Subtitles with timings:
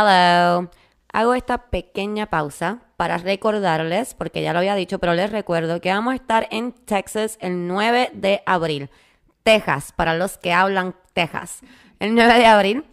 [0.00, 0.70] Hello.
[1.12, 5.92] Hago esta pequeña pausa para recordarles, porque ya lo había dicho, pero les recuerdo que
[5.92, 8.88] vamos a estar en Texas el 9 de abril.
[9.42, 11.60] Texas, para los que hablan Texas.
[11.98, 12.84] El 9 de abril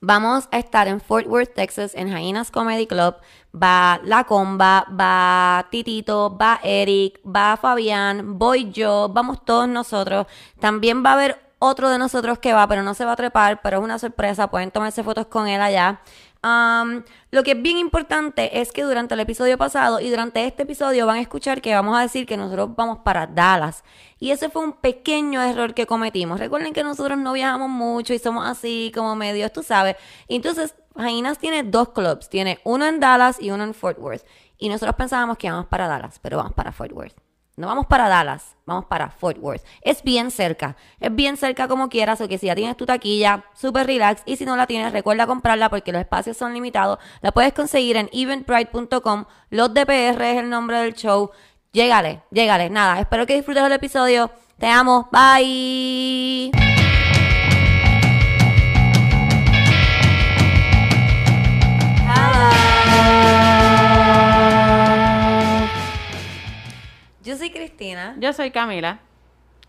[0.00, 3.16] vamos a estar en Fort Worth, Texas, en Jainas Comedy Club.
[3.52, 10.28] Va La Comba, va Titito, va Eric, va Fabián, voy yo, vamos todos nosotros.
[10.60, 13.60] También va a haber otro de nosotros que va, pero no se va a trepar,
[13.62, 14.48] pero es una sorpresa.
[14.50, 16.00] Pueden tomarse fotos con él allá.
[16.42, 17.02] Um,
[17.32, 21.04] lo que es bien importante es que durante el episodio pasado y durante este episodio
[21.04, 23.82] van a escuchar que vamos a decir que nosotros vamos para Dallas.
[24.20, 26.38] Y ese fue un pequeño error que cometimos.
[26.38, 29.96] Recuerden que nosotros no viajamos mucho y somos así como medios, tú sabes.
[30.28, 32.28] entonces, Jainas tiene dos clubs.
[32.28, 34.24] Tiene uno en Dallas y uno en Fort Worth.
[34.58, 37.27] Y nosotros pensábamos que íbamos para Dallas, pero vamos para Fort Worth.
[37.58, 39.64] No vamos para Dallas, vamos para Fort Worth.
[39.82, 43.46] Es bien cerca, es bien cerca como quieras, o que si ya tienes tu taquilla,
[43.52, 47.00] súper relax, y si no la tienes, recuerda comprarla porque los espacios son limitados.
[47.20, 49.24] La puedes conseguir en eventbrite.com.
[49.50, 51.32] Los DPR es el nombre del show.
[51.72, 52.70] Llégale, llégale.
[52.70, 54.30] Nada, espero que disfrutes del episodio.
[54.56, 55.08] Te amo.
[55.10, 56.52] Bye.
[67.28, 68.16] Yo soy Cristina.
[68.18, 69.00] Yo soy Camila.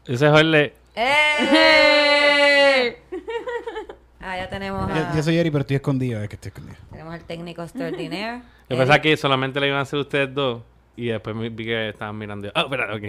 [0.07, 0.73] Ese es Jorge.
[0.95, 2.97] ¡Eh!
[4.21, 5.15] Ah, ya tenemos Yo, a...
[5.15, 6.21] yo soy Eri, pero estoy escondido.
[6.21, 6.77] Es que estoy escondido.
[6.91, 8.41] Tenemos al técnico extraordinaire.
[8.69, 10.61] Yo pensaba que solamente le iban a hacer ustedes dos.
[10.97, 12.49] Y después me vi que estaban mirando.
[12.53, 13.03] Ah, espera, ok.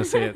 [0.00, 0.34] Así es.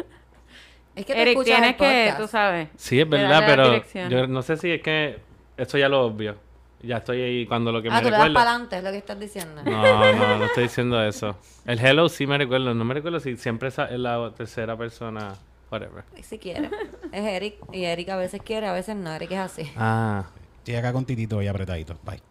[0.94, 2.18] Que te Eric, escuchas tienes el que, podcast.
[2.20, 2.68] tú sabes.
[2.76, 5.18] Sí, es verdad, la pero yo no sé si es que
[5.56, 6.36] esto ya lo obvio.
[6.80, 8.90] Ya estoy ahí cuando lo que Ah, me tú le das para adelante, es lo
[8.92, 9.62] que estás diciendo.
[9.64, 11.36] No, no, no estoy diciendo eso.
[11.64, 12.72] El hello sí me recuerdo.
[12.74, 15.34] No me recuerdo si siempre esa- es la tercera persona.
[15.70, 16.04] Whatever.
[16.22, 16.70] Si quiere.
[17.12, 17.56] Es Eric.
[17.72, 19.12] Y Eric a veces quiere, a veces no.
[19.12, 19.72] Eric es así.
[19.76, 20.24] Ah.
[20.58, 21.98] Estoy acá con Titito y apretadito.
[22.04, 22.22] Bye.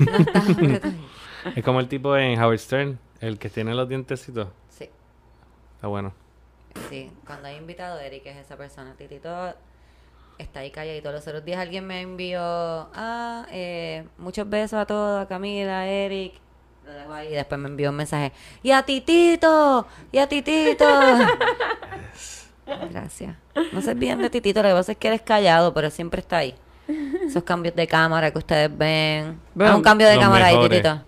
[0.00, 0.78] No.
[1.56, 2.98] Es como el tipo en Howard Stern.
[3.20, 4.48] El que tiene los dientecitos.
[4.68, 4.88] Sí,
[5.76, 6.12] Está bueno.
[6.90, 7.10] sí.
[7.26, 8.94] Cuando hay invitado, Eric es esa persona.
[8.96, 9.54] Titito
[10.38, 11.10] está ahí calladito.
[11.12, 15.86] Los otros días alguien me envió, ah, eh, muchos besos a todos, a Camila, a
[15.86, 16.34] Eric.
[16.86, 18.32] Lo dejo ahí y después me envió un mensaje.
[18.62, 19.86] ¡Y a Titito!
[20.10, 20.86] ¡Y a Titito!
[22.90, 23.34] Gracias.
[23.72, 26.38] No se bien de Titito, lo que pasa es que eres callado, pero siempre está
[26.38, 26.54] ahí.
[27.26, 29.38] Esos cambios de cámara que ustedes ven.
[29.54, 29.68] Ven.
[29.68, 30.58] Haz un cambio de cámara ahí.
[30.68, 31.02] Titito.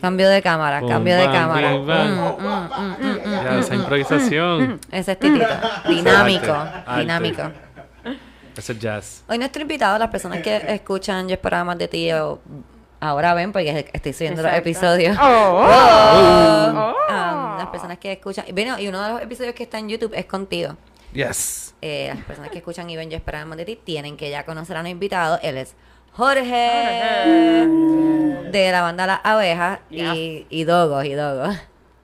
[0.00, 1.76] Cambio de cámara, cambio de cámara.
[1.76, 2.08] bam.
[2.08, 3.18] Mm, mm, mm.
[3.30, 4.80] Ya, esa improvisación.
[4.90, 5.46] Ese es Titito.
[5.88, 7.00] Dinámico, Arte, arte.
[7.00, 7.42] dinámico.
[8.60, 9.24] Ese es jazz.
[9.26, 12.38] Hoy nuestro invitado, las personas que escuchan Yo esperaba más de ti, o
[13.00, 14.68] ahora ven porque estoy subiendo los Exacto.
[14.68, 15.16] episodios.
[15.18, 16.76] Oh, Oh.
[16.76, 16.94] oh.
[17.08, 18.44] Um, las personas que escuchan.
[18.46, 20.76] y Bueno, y uno de los episodios que está en YouTube es contigo.
[21.14, 21.74] Yes.
[21.80, 24.44] Eh, las personas que escuchan y ven Yo esperaba más de ti tienen que ya
[24.44, 25.38] conocer a un invitado.
[25.42, 25.74] Él es
[26.12, 27.66] Jorge,
[28.52, 31.56] de la banda Las Abejas y, y Dogos y Dogos.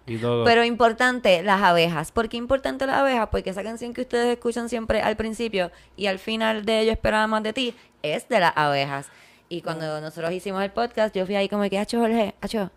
[0.06, 0.44] Y todo.
[0.44, 2.12] Pero importante, las abejas.
[2.12, 3.28] ¿Por qué importante las abejas?
[3.30, 7.26] Porque esa canción que ustedes escuchan siempre al principio y al final de Yo esperaba
[7.26, 9.08] más de ti es de las abejas.
[9.48, 12.70] Y cuando nosotros hicimos el podcast, yo fui ahí como que, Hacho Jorge, Hacho,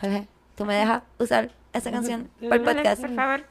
[0.00, 0.26] Jorge,
[0.56, 3.00] ¿tú me dejas usar esa canción para el podcast?
[3.02, 3.44] Por favor.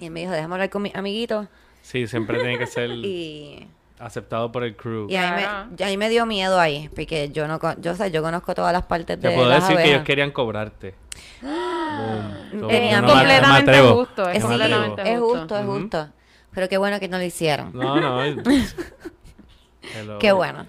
[0.00, 1.48] Y él me dijo, déjame hablar con mis amiguitos.
[1.82, 3.68] Sí, siempre tiene que ser Y,
[4.00, 5.06] aceptado por el crew.
[5.10, 5.44] y ahí,
[5.76, 8.72] me, ahí me dio miedo ahí, porque yo no yo, o sea, yo conozco todas
[8.72, 10.94] las partes de Te puedo las decir que ellos querían cobrarte.
[11.42, 12.60] Boom.
[12.60, 15.16] So, Tenían no me completamente justo, es me Sí, completamente atrevo.
[15.32, 16.08] es justo, es justo.
[16.52, 17.70] Pero qué bueno que no lo hicieron.
[17.74, 18.42] No, no.
[20.18, 20.66] Qué bueno.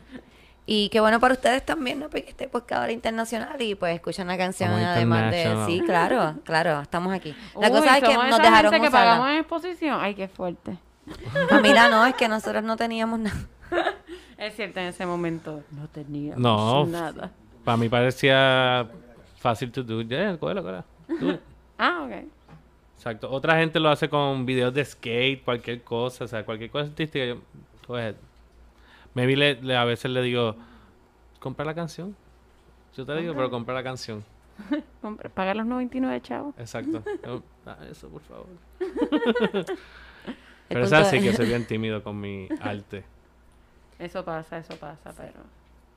[0.66, 2.09] Y qué bueno para ustedes también, ¿no?
[2.09, 5.66] Porque este podcast ahora internacional y pues escuchan la canción además de...
[5.66, 7.35] Sí, claro, claro, estamos aquí.
[7.59, 8.91] La Uy, cosa es que nos dejaron que usarla.
[8.91, 9.97] pagamos en exposición.
[10.00, 10.78] Ay, qué fuerte.
[11.52, 13.38] Ah, mira, no, es que nosotros no teníamos nada.
[14.38, 16.86] Es cierto, en ese momento no teníamos No.
[16.86, 17.31] nada.
[17.64, 18.88] Para mí parecía
[19.38, 20.02] fácil to do.
[20.02, 20.84] Yeah, cógelo, cógelo.
[21.19, 21.40] Do it.
[21.78, 22.25] Ah, ok.
[22.98, 23.31] Exacto.
[23.31, 27.25] Otra gente lo hace con videos de skate, cualquier cosa, o sea, cualquier cosa artística.
[27.25, 28.16] Yo, ahead.
[29.13, 30.56] Maybe le, le- a veces le digo,
[31.39, 32.16] compra la canción.
[32.98, 34.25] Yo te digo, pero compra la canción.
[35.33, 36.54] Paga los 99 chavos.
[36.57, 37.01] Exacto.
[37.25, 38.48] Yo, "Ah, eso, por favor.
[40.69, 43.04] El Pero es punto así es- que soy bien tímido con mi arte.
[43.98, 45.39] Eso pasa, eso pasa, pero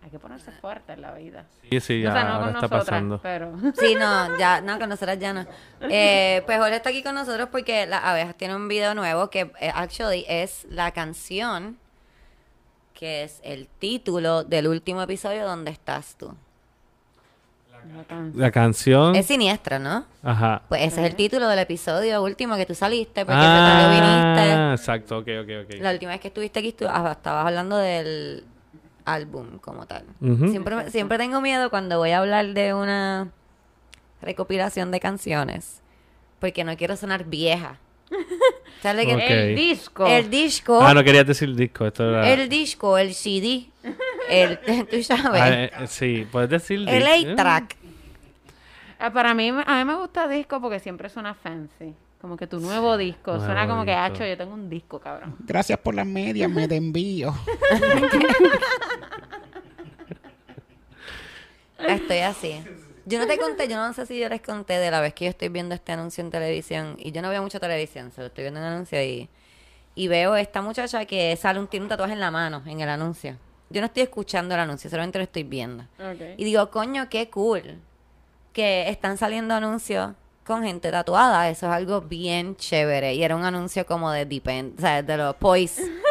[0.02, 1.46] hay que ponerse fuerte en la vida.
[1.70, 3.20] Sí, sí, ya o sea, no ahora con está nosotras, pasando.
[3.22, 3.52] pero...
[3.78, 5.46] Sí, no, ya, no, con nosotras ya no.
[5.82, 9.52] Eh, pues Jorge está aquí con nosotros porque Las Abejas tiene un video nuevo que
[9.60, 11.78] eh, actually es la canción
[12.94, 16.34] que es el título del último episodio donde estás tú.
[18.34, 19.16] La canción.
[19.16, 20.04] Es siniestra, ¿no?
[20.22, 20.62] Ajá.
[20.68, 24.52] Pues ese es el título del episodio último que tú saliste, porque ah, viniste.
[24.52, 25.80] Ah, exacto, ok, ok, ok.
[25.80, 28.44] La última vez que estuviste aquí, tú ah, estabas hablando del
[29.04, 30.04] álbum como tal.
[30.20, 33.30] Siempre, siempre tengo miedo cuando voy a hablar de una
[34.20, 35.82] recopilación de canciones,
[36.38, 37.78] porque no quiero sonar vieja.
[38.84, 38.88] Ok.
[38.88, 40.06] El disco.
[40.06, 41.86] El disco, Ah, no querías decir disco.
[41.86, 42.28] Esto era...
[42.28, 43.68] el disco, el CD,
[44.32, 44.58] el,
[44.90, 47.30] tú sabes, Ah, eh, eh, sí, puedes decir el disco.
[47.32, 47.76] 8-track.
[48.98, 51.94] Ah, Para mí, a mí me gusta disco porque siempre suena fancy.
[52.20, 53.32] Como que tu nuevo disco.
[53.32, 54.04] Nuevo suena como que, disco.
[54.04, 55.34] hacho, yo tengo un disco, cabrón.
[55.40, 57.34] Gracias por las medias, me te envío.
[61.78, 62.62] Estoy así.
[63.04, 65.24] Yo no te conté, yo no sé si yo les conté de la vez que
[65.24, 66.94] yo estoy viendo este anuncio en televisión.
[66.98, 69.28] Y yo no veo mucho televisión, solo estoy viendo un anuncio y,
[69.96, 72.88] y veo esta muchacha que sale un, tiene un tatuaje en la mano en el
[72.88, 73.36] anuncio.
[73.72, 75.84] Yo no estoy escuchando el anuncio, solamente lo estoy viendo.
[76.36, 77.78] Y digo, coño, qué cool
[78.52, 80.12] que están saliendo anuncios
[80.44, 81.48] con gente tatuada.
[81.48, 83.14] Eso es algo bien chévere.
[83.14, 85.82] Y era un anuncio como de Depend, o sea, de los Poise.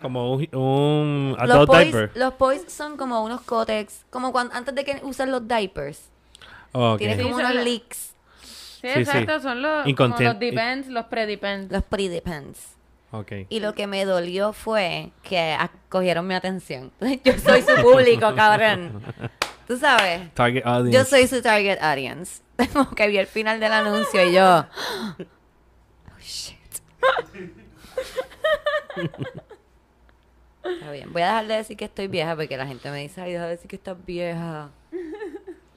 [0.00, 2.10] Como un, un Los adult Poise, diaper.
[2.14, 6.08] los Poise son como unos cótex, como cuando antes de que usen los diapers.
[6.72, 6.98] Oh, ok.
[6.98, 9.36] Tiene Sí, como unos los- leaks, Sí, Sí, exacto.
[9.36, 9.42] sí.
[9.42, 11.70] Son los, como los depends, los pre-depends.
[11.70, 12.58] los pre-depends.
[13.48, 15.56] Y lo que me dolió fue que
[15.88, 16.92] cogieron mi atención.
[17.24, 19.02] Yo soy su público, cabrón.
[19.66, 20.32] Tú sabes.
[20.34, 20.98] Target audience.
[20.98, 22.42] Yo soy su target audience.
[22.72, 24.66] Como que vi el final del anuncio y yo.
[26.12, 26.56] Oh, shit.
[30.64, 31.12] Está bien.
[31.12, 33.44] Voy a dejar de decir que estoy vieja porque la gente me dice, ay, deja
[33.44, 34.70] de decir que estás vieja.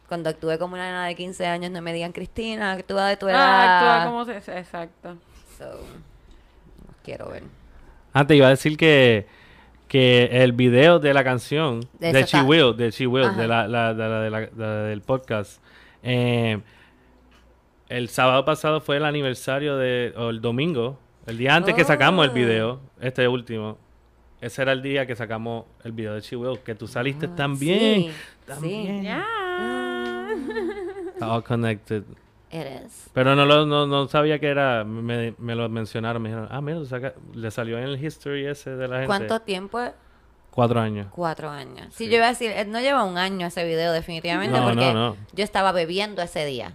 [0.08, 3.28] Cuando actúe como una nena de 15 años, no me digan, Cristina, actúa de tu
[3.28, 3.40] edad.
[3.40, 4.38] Ah, actúa como se...
[4.60, 5.18] Exacto.
[5.58, 5.80] So,
[7.04, 7.44] quiero ver.
[8.14, 9.26] Ah, te iba a decir que,
[9.88, 12.42] que el video de la canción De de, She.
[12.42, 15.62] Will, de She Will, de la, la- de la- de la- de la- del podcast,
[16.04, 16.60] eh,
[17.90, 20.98] el sábado pasado fue el aniversario de, o el domingo,
[21.28, 22.34] el día antes que sacamos el Oh.
[22.34, 23.78] video, este último.
[24.42, 27.36] Ese era el día que sacamos el video de She Will, que tú saliste Ah,
[27.36, 27.80] también.
[28.04, 28.12] sí,
[28.46, 29.00] también.
[29.00, 29.04] sí.
[29.06, 29.26] Ya.
[31.22, 32.04] All connected.
[32.54, 33.08] It is.
[33.14, 36.62] Pero no, lo, no, no sabía que era, me, me lo mencionaron, me dijeron, ah,
[36.62, 39.08] mira, tú saca- le salió en el history ese de la gente.
[39.08, 39.80] ¿Cuánto tiempo?
[40.52, 41.08] Cuatro años.
[41.10, 41.88] Cuatro años.
[41.96, 42.10] Sí, Sí.
[42.12, 44.94] yo iba a decir, eh, no lleva un año ese video definitivamente No, porque no,
[44.94, 45.18] no.
[45.34, 46.74] yo estaba bebiendo ese día.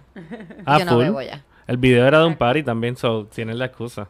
[0.65, 1.03] Ah, yo no full.
[1.03, 1.45] bebo ya.
[1.65, 4.09] El video era de un party también, so tienes la excusa.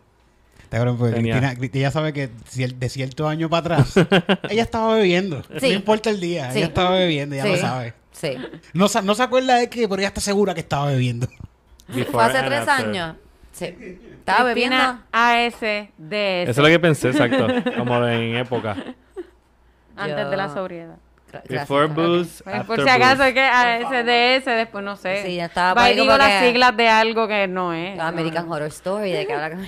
[0.63, 3.93] Está cabrón, porque Cristina, Cristina ya sabe que de cierto año para atrás,
[4.49, 5.43] ella estaba bebiendo.
[5.59, 5.67] Sí.
[5.69, 6.57] No importa el día, Sí.
[6.59, 7.49] ella estaba bebiendo, ya Sí.
[7.51, 7.93] lo sabe.
[8.11, 8.37] Sí.
[8.73, 11.27] No, sa- no se acuerda de qué, pero ella está segura que estaba bebiendo.
[11.91, 12.85] Fue Before hace tres after.
[12.87, 13.15] años.
[13.51, 13.65] Sí.
[14.19, 14.77] Estaba bebiendo.
[15.11, 15.63] ASDS.
[16.49, 17.47] Eso es lo que pensé, exacto.
[17.77, 18.75] Como en época.
[19.97, 20.95] Antes de la Yo- sobriedad.
[21.31, 23.27] Gra- gracias, Before booze, Pues, after por si acaso booze.
[23.27, 25.23] es que ASDS, después no sé.
[25.23, 27.99] Sí, ya estaba Va y digo como las que- siglas de algo que no es.
[27.99, 29.67] American Horror Story, de que habla con...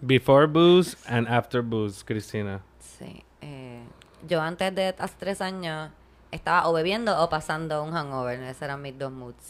[0.00, 2.60] Before booze and after booze, Cristina.
[2.78, 3.24] Sí.
[3.40, 3.82] eh,
[4.28, 5.90] yo antes de hace tres años
[6.30, 8.38] estaba o bebiendo o pasando un hangover.
[8.40, 9.48] Esos eran mis dos moods.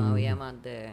[0.00, 0.92] No había más de...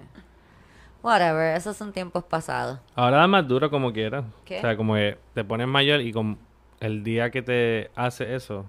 [1.03, 2.79] Whatever, esos son tiempos pasados.
[2.95, 4.23] Ahora da más duro como quieras.
[4.45, 4.59] ¿Qué?
[4.59, 6.37] O sea, como que te pones mayor y con
[6.79, 8.59] el día que te hace eso,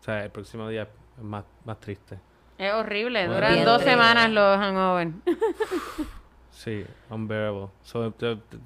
[0.00, 0.82] o sea, el próximo día
[1.16, 2.18] es más, más triste.
[2.58, 3.20] Es horrible.
[3.26, 3.34] Bueno.
[3.34, 3.90] Duran dos horrible.
[3.92, 5.08] semanas los hangover.
[6.50, 7.68] Sí, unbearable.
[7.82, 8.58] So, te- te-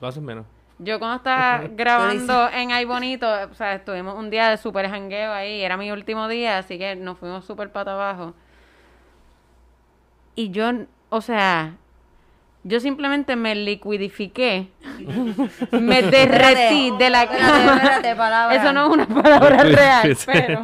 [0.00, 0.46] lo haces menos.
[0.78, 5.30] Yo cuando estaba grabando en Ay Bonito, o sea, estuvimos un día de súper jangueo
[5.32, 8.34] ahí, era mi último día, así que nos fuimos súper pata abajo.
[10.36, 10.70] Y yo,
[11.10, 11.74] o sea,
[12.64, 14.68] yo simplemente me liquidifiqué,
[15.70, 17.76] me derretí de la cama.
[17.76, 18.56] espérate, palabra.
[18.56, 20.62] Eso no es una palabra real, pero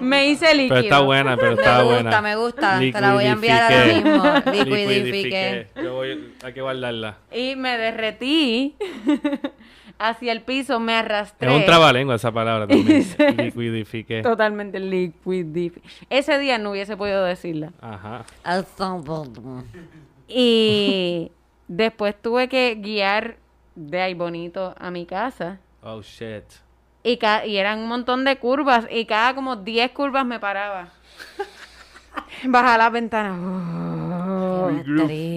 [0.00, 0.74] me hice líquido.
[0.76, 2.20] Pero está buena, pero Me está gusta, buena.
[2.22, 2.78] me gusta.
[2.78, 4.52] Te la voy a enviar ahora mismo.
[4.52, 5.68] Liquidifiqué.
[5.76, 7.18] Yo voy, hay que guardarla.
[7.32, 8.74] Y me derretí
[9.98, 11.48] hacia el piso, me arrastré.
[11.48, 13.04] Es un trabalengua esa palabra también.
[13.36, 14.22] Liquidifiqué.
[14.22, 15.86] Totalmente liquidifiqué.
[16.10, 17.72] Ese día no hubiese podido decirla.
[17.80, 18.24] Ajá.
[20.28, 21.30] Y
[21.68, 23.36] después tuve que guiar
[23.74, 25.58] de ahí bonito a mi casa.
[25.82, 26.44] Oh, shit.
[27.02, 28.86] Y, ca- y eran un montón de curvas.
[28.90, 30.88] Y cada como 10 curvas me paraba.
[32.44, 33.36] Baja la ventana.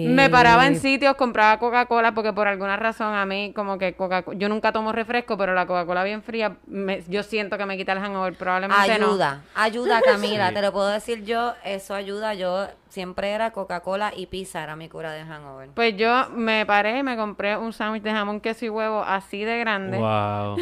[0.06, 4.24] Me paraba en sitios, compraba Coca-Cola porque por alguna razón a mí como que Coca
[4.34, 7.92] yo nunca tomo refresco, pero la Coca-Cola bien fría, me- yo siento que me quita
[7.92, 9.06] el hangover, probablemente no.
[9.06, 10.54] Ayuda, ayuda Camila, Sí.
[10.54, 14.88] te lo puedo decir yo, eso ayuda, yo siempre era Coca-Cola y pizza, era mi
[14.88, 15.68] cura de hangover.
[15.74, 19.58] Pues yo me paré, me compré un sándwich de jamón, queso y huevo así de
[19.60, 19.98] grande.
[19.98, 20.56] Wow.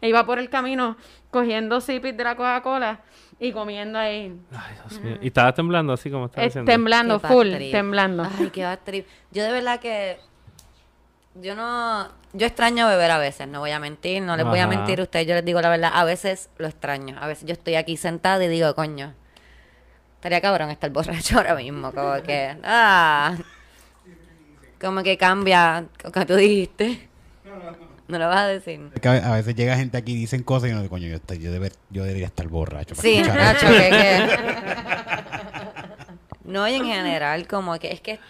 [0.00, 0.96] E iba por el camino
[1.30, 3.00] cogiendo sipis de la Coca-Cola
[3.38, 4.34] y comiendo ahí.
[4.52, 5.18] Ay, Dios mío.
[5.20, 6.70] Y estabas temblando así como estaba Eh, diciendo.
[6.70, 7.72] temblando, Qué full, trip.
[7.72, 8.24] temblando.
[8.38, 9.06] Ay, qué bad trip.
[9.30, 10.18] Yo de verdad que
[11.34, 14.66] yo no, yo extraño beber a veces, no voy a mentir, no les voy a
[14.66, 17.52] mentir a ustedes, yo les digo la verdad, a veces lo extraño, a veces yo
[17.52, 19.12] estoy aquí sentada y digo, coño,
[20.14, 23.36] estaría cabrón estar borracho ahora mismo, como que, ah,
[24.80, 27.08] como que cambia, como que tú dijiste,
[28.08, 28.80] no lo vas a decir.
[28.94, 31.16] Es que a veces llega gente aquí y dicen cosas y uno dice, coño, yo,
[31.16, 32.94] estoy- yo, deber- yo debería estar borracho.
[32.94, 33.76] para Sí, escuchar Nacho, eso".
[33.76, 34.36] que, que-
[36.50, 38.20] No, y en general, como que es que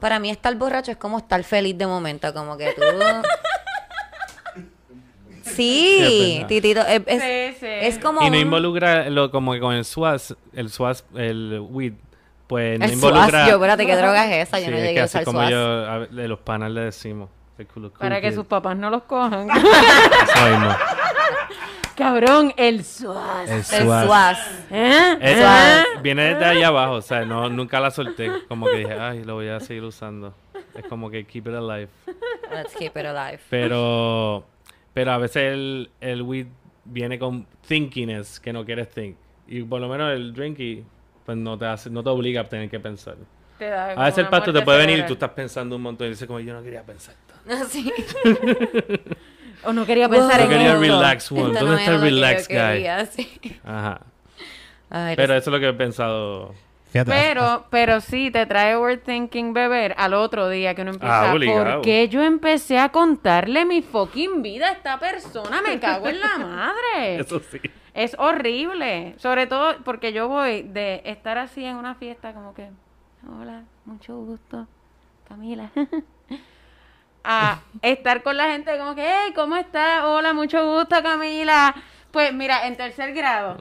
[0.00, 2.82] para mí estar borracho es como estar feliz de momento, como que tú...
[5.42, 6.46] Sí, es.
[6.46, 7.66] Titito, es, es, Sí, sí.
[7.66, 11.60] es como Y no un- involucra lo, como que con el swaz, el swaz, el
[11.70, 11.94] weed,
[12.46, 13.28] pues no el involucra...
[13.30, 13.48] swaz.
[13.48, 14.58] Yo, espérate, ¿qué droga es esa?
[14.60, 15.50] Yo Sí, no es llegué que a así usar como swaz.
[15.50, 15.58] yo,
[15.90, 17.30] a de los panas le decimos.
[17.58, 19.48] El Para que sus papás no los cojan.
[21.96, 23.50] Cabrón, el suaz.
[23.50, 24.06] El El swaz.
[24.06, 24.38] swaz.
[24.70, 25.18] ¿Eh?
[25.20, 25.84] Es- ¿Eh?
[26.00, 28.30] viene desde allá abajo, o sea, no, nunca la solté.
[28.46, 30.32] Como que dije, ay, lo voy a seguir usando.
[30.76, 31.88] Es como que keep it alive.
[32.52, 33.40] Let's keep it alive.
[33.50, 34.44] Pero,
[34.94, 36.46] pero a veces el, el weed
[36.84, 39.16] viene con thinkiness que no quieres think.
[39.48, 40.84] Y por lo menos el drinky,
[41.26, 43.16] pues no te hace, no te obliga a tener que pensar.
[43.58, 46.06] Te da A veces el pasto te puede venir y tú estás pensando un montón
[46.06, 47.16] y dices como yo no quería pensar.
[47.48, 47.66] Tanto".
[47.70, 47.92] Sí.
[49.64, 51.42] O no quería pensar en quería relax one.
[51.42, 52.56] ¿Dónde no está el relax guy?
[52.56, 53.58] quería, sí.
[53.64, 54.00] Ajá.
[54.90, 56.54] Ay, Pero eso es lo que he pensado.
[56.90, 61.30] Fíjate, Pero, pero sí, te trae overthinking beber al otro día que uno empieza.
[61.30, 61.74] Ah, obligado.
[61.74, 65.60] ¿Por qué yo empecé a contarle mi fucking vida a esta persona?
[65.60, 67.16] Me cago en la madre.
[67.20, 67.60] Eso sí.
[67.92, 69.16] Es horrible.
[69.18, 72.70] Sobre todo porque yo voy de estar así en una fiesta como que,
[73.38, 74.66] hola, mucho gusto,
[75.28, 75.70] Camila.
[77.24, 80.04] A estar con la gente como que, hey, ¿cómo estás?
[80.04, 81.74] Hola, mucho gusto, Camila.
[82.10, 83.60] Pues mira, en tercer grado,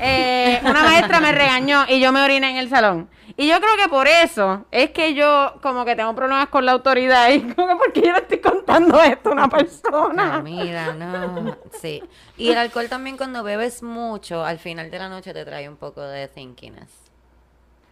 [0.00, 3.08] eh, una maestra me regañó y yo me oriné en el salón.
[3.36, 6.72] Y yo creo que por eso es que yo como que tengo problemas con la
[6.72, 10.34] autoridad y como que porque yo le estoy contando esto a una persona.
[10.34, 11.56] Ah, mira, no.
[11.80, 12.02] Sí.
[12.36, 15.76] Y el alcohol también cuando bebes mucho, al final de la noche te trae un
[15.76, 16.90] poco de thinkiness.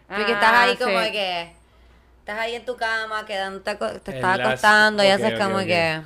[0.08, 1.12] Porque estás Ah, ahí como sí.
[1.12, 1.52] que...
[2.28, 5.56] Estás ahí en tu cama, quedando, te, te estás las- acostando y haces ok, como
[5.56, 5.62] ok.
[5.64, 6.02] que...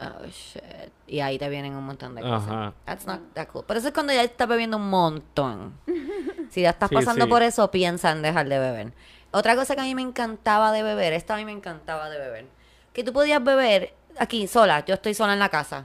[0.00, 0.62] Oh, shit.
[1.08, 2.48] Y ahí te vienen un montón de cosas.
[2.48, 2.72] Ajá.
[2.84, 3.64] That's not that cool.
[3.66, 5.74] Pero eso es cuando ya estás bebiendo un montón.
[6.50, 7.28] Si ya estás Sí, pasando sí.
[7.30, 8.92] por eso, piensa en dejar de beber.
[9.32, 12.18] Otra cosa que a mí me encantaba de beber, esta a mí me encantaba de
[12.18, 12.46] beber,
[12.92, 15.84] que tú podías beber aquí sola, yo estoy sola en la casa,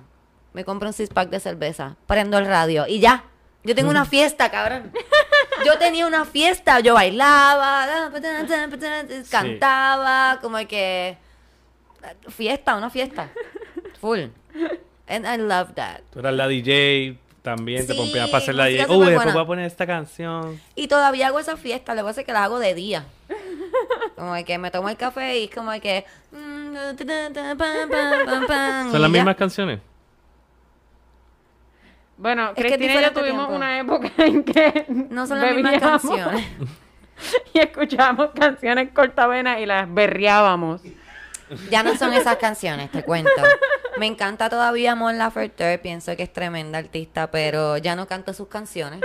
[0.54, 3.26] me compro un six pack de cerveza, prendo el radio y ya,
[3.64, 4.92] yo tengo una fiesta, cabrón.
[5.64, 8.12] Yo tenía una fiesta, yo bailaba,
[9.30, 11.18] cantaba, como que
[12.30, 13.30] fiesta, una fiesta,
[14.00, 14.20] full.
[15.08, 16.02] And I love that.
[16.12, 18.88] Tú eras la DJ, también te Sí, pompeabas para hacer la DJ.
[18.90, 20.60] Uy, después voy a poner esta canción.
[20.76, 23.06] Y todavía hago esa fiesta, lo que pasa es que la hago de día.
[24.16, 26.06] Como que me tomo el café y como que...
[28.92, 29.80] ¿Son las mismas canciones?
[32.18, 33.56] Bueno, Es Cristina y yo tuvimos tiempo.
[33.56, 36.48] una época en que No son las mismas bebíamos canciones.
[37.54, 40.82] y escuchábamos canciones cortavenas y las berreábamos.
[41.70, 43.30] Ya no son esas canciones, te cuento.
[43.98, 48.48] Me encanta todavía Mon Laferte, pienso que es tremenda artista, pero ya no canto sus
[48.48, 49.02] canciones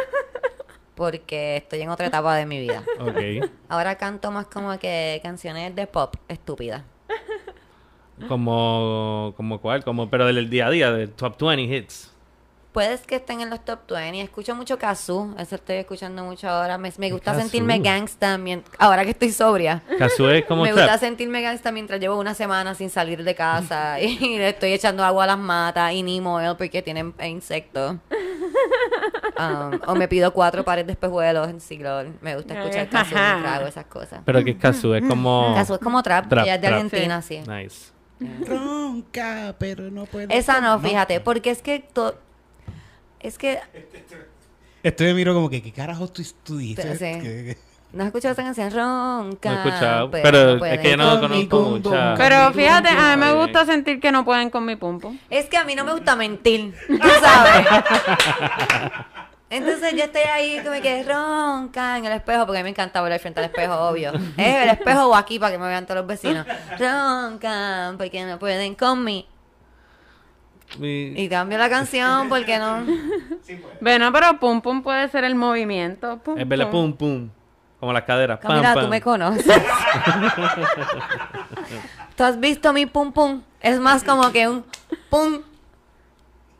[0.95, 2.83] porque estoy en otra etapa de mi vida.
[3.69, 6.83] Ahora canto más como que canciones de pop estúpidas.
[8.29, 12.10] Como, como cuál, como, pero del día a día, del top 20 hits.
[12.73, 14.21] Puedes que estén en los top 20.
[14.23, 15.35] Escucho mucho Kazoo.
[15.39, 16.79] Eso estoy escuchando mucho ahora.
[16.79, 17.41] Me, me gusta Kazoo?
[17.43, 19.83] sentirme gangsta mien- ahora que estoy sobria.
[19.99, 23.99] Kazoo es como me gusta sentirme gangsta mientras llevo una semana sin salir de casa
[24.00, 27.97] y le estoy echando agua a las matas y neem oil porque tienen insectos.
[29.39, 32.05] Um, o me pido cuatro pares de espejuelos en siglo.
[32.21, 34.21] Me gusta escuchar Kazoo mientras hago esas cosas.
[34.25, 35.53] Pero que es Kazoo, es como...
[35.57, 36.29] Kazoo es como trap.
[36.29, 36.81] Trap, ella es de trap.
[36.85, 37.41] Argentina, sí.
[37.49, 37.91] Nice.
[38.47, 40.29] Ronca, pero no puedo.
[40.31, 41.81] Esa no, fíjate, porque es que...
[41.81, 42.15] to-
[43.21, 43.61] es que
[44.83, 46.99] Esto me miro como que, ¿qué carajos tú, tú dices?
[46.99, 47.57] Sí.
[47.93, 49.50] No has escuchado esa canción ronca.
[49.50, 52.15] No he escuchado, pero pero no es que no con mi conozco mucha...
[52.17, 55.19] Pero fíjate, a mí me gusta sentir que no pueden con mi pum pum.
[55.29, 57.67] Es que a mí no me gusta mentir, tú sabes.
[59.50, 63.19] Entonces yo estoy ahí que ronca en el espejo, porque a mí me encanta volar
[63.19, 64.12] frente al espejo, obvio.
[64.37, 66.47] Es el espejo o aquí para que me vean todos los vecinos.
[66.79, 69.27] Ronca, porque no pueden con mí.
[70.79, 72.85] Mi- Y cambio la canción porque no.
[73.81, 76.19] Bueno, pero pum pum puede ser el movimiento.
[76.19, 77.29] Pum, Es verdad, pum, pum.
[77.81, 78.39] Como las caderas.
[78.41, 79.47] Pam, Camila, tú me conoces.
[82.17, 83.43] ¿Tú has visto mi pum pum?
[83.61, 84.65] Es más como que un
[85.09, 85.41] pum,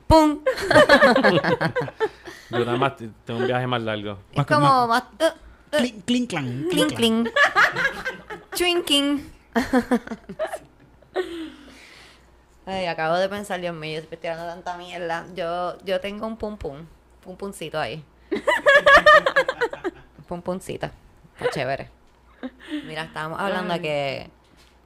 [0.07, 0.41] pum.
[2.51, 4.19] Yo nada más tengo un viaje más largo.
[4.33, 5.05] Es Más como más...
[5.21, 7.29] uh, uh, Clink, clink, clan, clink, clink.
[8.57, 9.31] Twinking.
[12.67, 15.27] Ay, acabo de pensar, Dios mío, yo estoy tirando tanta mierda.
[15.35, 16.87] Yo, yo tengo un pum pum,
[17.25, 18.05] pum pumcito ahí.
[20.29, 20.59] pum.
[20.59, 20.93] Está
[21.51, 21.91] chévere.
[22.87, 24.31] Mira, estábamos hablando de que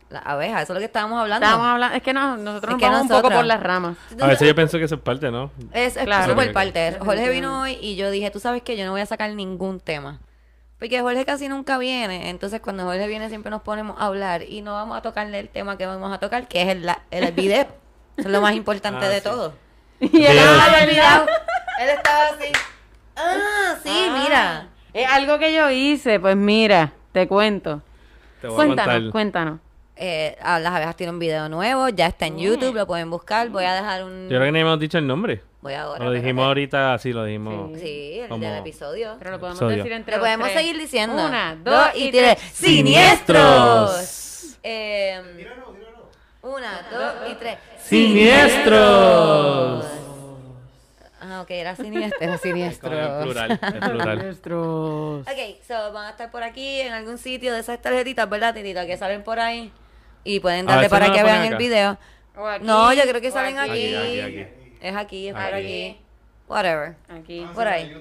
[0.08, 1.44] la abeja, eso es lo que estábamos hablando.
[1.44, 3.96] Estábamos hablando, es que no, nosotros Es nos que vamos un poco por las ramas.
[4.20, 5.50] A veces yo pienso que eso es parte, ¿no?
[5.72, 6.32] Es, es Claro.
[6.32, 6.96] súper parte.
[7.00, 9.80] Jorge vino hoy y yo dije, tú sabes que yo no voy a sacar ningún
[9.80, 10.20] tema.
[10.84, 12.28] Porque Jorge casi nunca viene.
[12.28, 15.48] Entonces cuando Jorge viene siempre nos ponemos a hablar y no vamos a tocarle el
[15.48, 17.62] tema que vamos a tocar, que es el, la- el video.
[18.18, 19.24] Eso es lo más importante Ah, de sí.
[19.24, 19.54] todo.
[19.98, 20.38] Y él
[20.82, 21.26] olvidado.
[21.80, 22.52] Él estaba así.
[23.16, 24.68] Ah, sí, Ah, mira.
[24.92, 27.80] Es algo que yo hice, pues mira, te cuento.
[28.42, 29.10] Te voy a Cuéntanos, contar.
[29.12, 29.60] cuéntanos.
[29.96, 33.48] Eh, las abejas tienen un video nuevo, ya está en YouTube, lo pueden buscar.
[33.50, 34.24] Voy a dejar un...
[34.24, 35.40] Yo creo que ni hemos dicho el nombre.
[35.62, 36.04] Voy ahora.
[36.04, 36.48] Lo dijimos espérate.
[36.48, 37.78] ahorita, así lo dijimos.
[37.80, 39.14] Sí, el como- del episodio.
[39.18, 39.76] Pero lo podemos Episodio.
[39.78, 40.58] decir entre Lo los podemos tres.
[40.60, 41.24] seguir diciendo.
[41.26, 42.38] Una, dos y tres.
[42.52, 44.56] ¡Siniestros!
[44.62, 45.46] Eh,
[46.42, 47.58] una, dos y tres.
[47.82, 49.84] ¡Siniestros!
[51.20, 52.18] Ah, ok, era siniestro.
[52.20, 52.90] Era siniestro.
[52.92, 54.18] el plural, el plural.
[54.18, 55.22] Nuestros.
[55.22, 58.84] Ok, so van a estar por aquí en algún sitio de esas tarjetitas, ¿verdad, Titita?
[58.86, 59.72] Que salen por ahí.
[60.24, 61.98] Y pueden darle para no que vean el video.
[62.36, 63.94] O aquí, No, yo creo que o salen aquí.
[63.94, 64.46] Aquí, aquí, aquí.
[64.80, 65.98] Es aquí, es por Aquí.
[66.46, 66.94] Whatever.
[67.08, 67.46] Aquí.
[67.54, 67.94] Por ahí.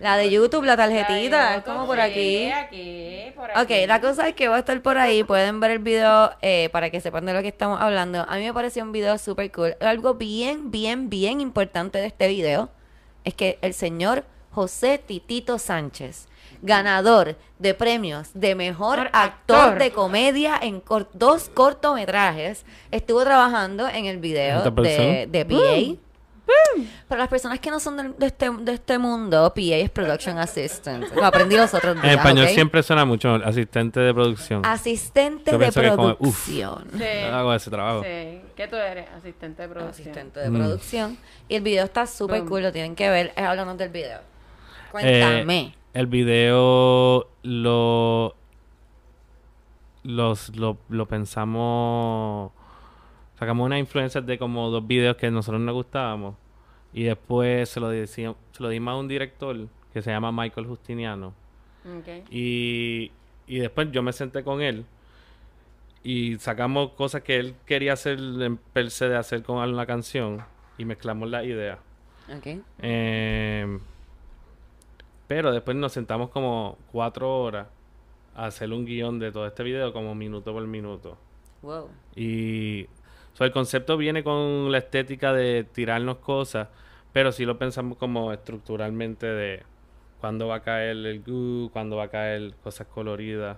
[0.00, 2.50] La de YouTube, la tarjetita, es como por Sí, aquí.
[2.50, 3.60] aquí, por aquí.
[3.84, 5.22] Ok, la cosa es que va a estar por ahí.
[5.22, 8.26] Pueden ver el video eh, para que sepan de lo que estamos hablando.
[8.28, 9.76] A mí me pareció un video súper cool.
[9.80, 12.70] Algo bien, bien, bien importante de este video
[13.24, 16.26] es que el señor José Titito Sánchez,
[16.62, 19.78] ganador de premios de mejor actor, actor.
[19.78, 26.00] de comedia en cor- dos cortometrajes, estuvo trabajando en el video ¿Esta de, PA.
[27.06, 31.04] Para las personas que no son de, este, de este mundo, PA es Production Assistant.
[31.14, 32.04] Lo aprendí los otros días.
[32.12, 34.66] En español siempre suena mucho asistente de producción.
[34.66, 36.86] Asistente Yo de como, producción.
[36.98, 37.04] Sí.
[37.30, 38.02] Hago ese trabajo.
[38.02, 38.40] Sí.
[38.56, 39.06] ¿Qué tú eres?
[39.16, 40.08] Asistente de producción.
[40.10, 40.54] Asistente de Mm.
[40.56, 41.18] producción.
[41.48, 43.32] Y el video está súper cool, lo tienen que ver.
[43.36, 44.18] Es hablando del video.
[44.98, 45.74] Eh, Cuéntame.
[45.94, 48.34] el video lo,
[50.02, 52.52] los, lo, lo pensamos.
[53.38, 56.34] Sacamos una influencia de como dos videos que a nosotros nos gustábamos.
[56.92, 59.56] Y después se lo, decíamos, se lo dimos a un director
[59.92, 61.32] que se llama Michael Justiniano.
[61.84, 62.26] Ok.
[62.30, 63.12] Y,
[63.46, 64.84] y después yo me senté con él
[66.02, 70.42] y sacamos cosas que él quería hacer en per se de hacer con una canción
[70.78, 71.78] y mezclamos la idea.
[72.36, 72.62] Ok.
[72.80, 73.78] Eh,
[75.30, 77.68] pero después nos sentamos como cuatro horas
[78.34, 81.16] a hacer un guion de todo este video como minuto por minuto.
[81.62, 81.88] Wow.
[82.16, 82.88] Y
[83.34, 86.66] so, el concepto viene con la estética de tirarnos cosas,
[87.12, 89.62] pero sí lo pensamos como estructuralmente de
[90.20, 93.56] cuándo va a caer el goo, cuándo va a caer cosas coloridas.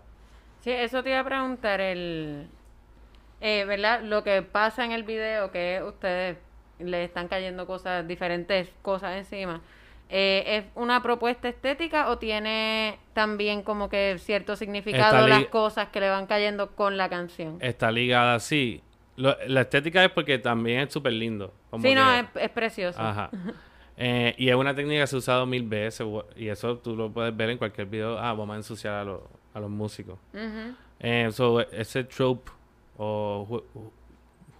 [0.60, 2.48] Sí, eso te iba a preguntar, el,
[3.40, 4.02] eh, ¿verdad?
[4.02, 6.36] Lo que pasa en el video, que ustedes
[6.80, 9.62] le están cayendo cosas, diferentes cosas encima,
[10.12, 16.00] eh, ¿es una propuesta estética o tiene también como que cierto significado las cosas que
[16.00, 17.56] le van cayendo con la canción?
[17.60, 18.38] Está ligada.
[19.16, 21.52] Lo- la estética es porque también es súper lindo.
[21.70, 23.00] como Sí, no, es, es precioso.
[23.00, 23.30] Ajá.
[24.04, 27.12] Eh, y es una técnica que se ha usado mil veces y eso tú lo
[27.12, 28.18] puedes ver en cualquier video.
[28.18, 29.20] Ah, vamos a ensuciar a, los
[29.52, 30.18] a los músicos.
[30.98, 32.50] Eh, so, ese trope
[32.96, 33.90] o jue- ju-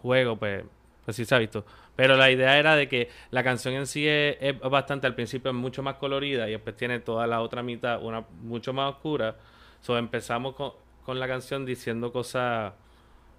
[0.02, 0.64] juego, pues,
[1.04, 1.64] pues sí se ha visto.
[1.96, 5.50] Pero la idea era de que la canción en sí es, es bastante, al principio
[5.50, 9.36] es mucho más colorida y después tiene toda la otra mitad, una mucho más oscura.
[9.80, 10.72] So, empezamos con,
[11.04, 12.72] con la canción diciendo cosas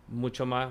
[0.08, 0.70] mucho más,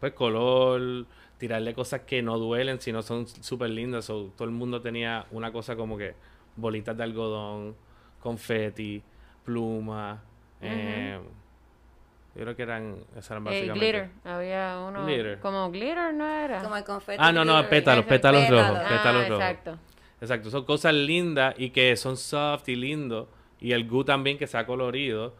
[0.00, 1.06] pues, color,
[1.38, 4.04] tirarle cosas que no duelen, sino son súper lindas.
[4.06, 6.14] So, todo el mundo tenía una cosa como que
[6.56, 7.74] bolitas de algodón,
[8.20, 9.02] confeti,
[9.44, 10.20] plumas.
[10.60, 11.18] eh,
[12.34, 13.78] yo creo que eran, esas eran Eh, básicamente.
[13.80, 15.38] glitter, había uno Glitter.
[15.40, 16.62] como glitter, ¿no era?
[16.62, 17.18] Como el confeti.
[17.20, 18.88] Ah, no, no, glitter, pétalos, pétalos rojos, pétalos.
[18.88, 19.44] pétalos ah, rojos.
[19.44, 19.78] exacto.
[20.20, 23.28] Exacto, son cosas lindas y que son soft y lindo.
[23.60, 25.34] Y el goo también que sea colorido.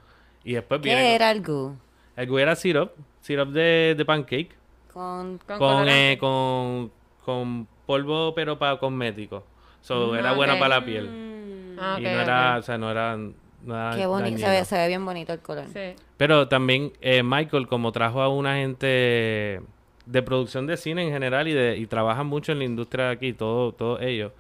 [0.44, 1.00] Y después viene.
[1.00, 1.76] ¿Qué era el goo?
[2.16, 4.54] El goo era syrup, syrup de, de pancake.
[4.92, 5.38] Con...
[5.38, 6.92] Con, Con, eh, con,
[7.24, 9.44] con polvo, pero para cosmético.
[9.80, 11.09] So, Mm, era bueno para la piel.
[11.09, 13.18] Mm, Ah, y no era, o sea, no era.
[13.66, 15.64] Era Qué bonito, se ve, se ve bien bonito el color.
[15.72, 15.94] Sí.
[16.16, 19.61] Pero también eh, Michael, como trajo a una gente
[20.07, 23.12] de producción de cine en general y, de, y trabaja mucho en la industria de
[23.12, 24.33] aquí, todo, todos ellos.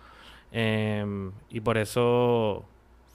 [0.52, 2.64] em, y por eso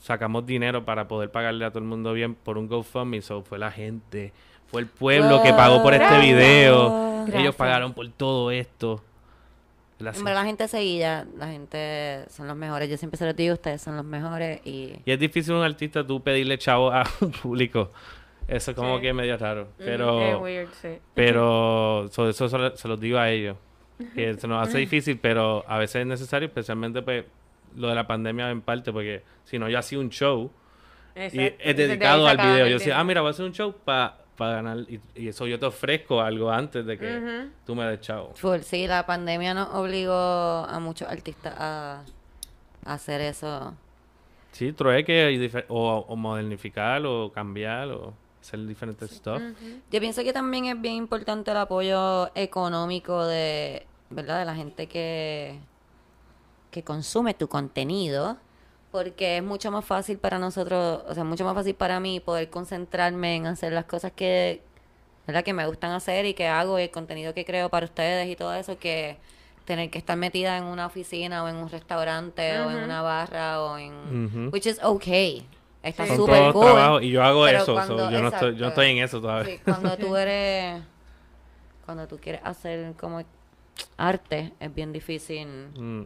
[0.02, 3.22] sacamos dinero para poder pagarle a todo el mundo bien por un GoFundMe.
[3.22, 4.34] So fue la gente,
[4.67, 6.26] fue el pueblo que pagó por este Gracias.
[6.26, 7.26] video.
[7.34, 9.02] Ellos pagaron por todo esto.
[10.00, 10.20] Gracias.
[10.20, 12.90] En verdad la gente seguilla, la gente son los mejores.
[12.90, 14.94] Yo siempre se los digo, ustedes son los mejores y...
[15.06, 17.92] Y es difícil un artista tú pedirle chavo a un público.
[18.48, 19.02] Eso es como Sí.
[19.04, 19.64] que medio raro.
[19.78, 20.98] Es Pero, weird, sí.
[21.14, 23.58] pero so- eso se lo, se los digo a ellos.
[24.16, 27.26] Que se nos hace difícil, pero a veces es necesario, especialmente pues,
[27.76, 30.50] lo de la pandemia en parte, porque si no, yo hacía un show
[31.16, 32.66] y es dedicado al video.
[32.68, 34.78] Yo decía, ah, mira, voy a hacer un show para ganar.
[34.88, 37.52] Y, y eso yo te ofrezco algo antes de que Ujú.
[37.65, 38.34] tú me des chavo.
[38.36, 42.02] Full, sí, la pandemia nos obligó a muchos artistas a,
[42.86, 43.73] a hacer eso.
[44.52, 49.41] Sí, trueque o, o modernificar o cambiar o hacer diferentes stuff.
[49.91, 54.39] Yo pienso que también es bien importante el apoyo económico de, ¿verdad?
[54.39, 55.60] De la gente que,
[56.71, 58.38] que consume tu contenido,
[58.91, 62.49] porque es mucho más fácil para nosotros, o sea, mucho más fácil para mí poder
[62.49, 64.62] concentrarme en hacer las cosas que,
[65.28, 65.43] ¿verdad?
[65.43, 68.36] Que me gustan hacer y que hago y el contenido que creo para ustedes y
[68.36, 69.17] todo eso que
[69.65, 73.62] tener que estar metida en una oficina o en un restaurante o en una barra
[73.62, 75.45] o en which is okay.
[75.84, 76.65] Está súper cool.
[76.65, 77.65] trabajos y yo hago eso.
[77.65, 79.54] so, cuando- yo, no estoy, yo no estoy en eso todavía.
[79.56, 80.82] Sí, cuando tú eres.
[81.86, 83.21] Cuando tú quieres hacer como
[83.97, 85.47] arte, es bien difícil.
[85.78, 86.04] Mm.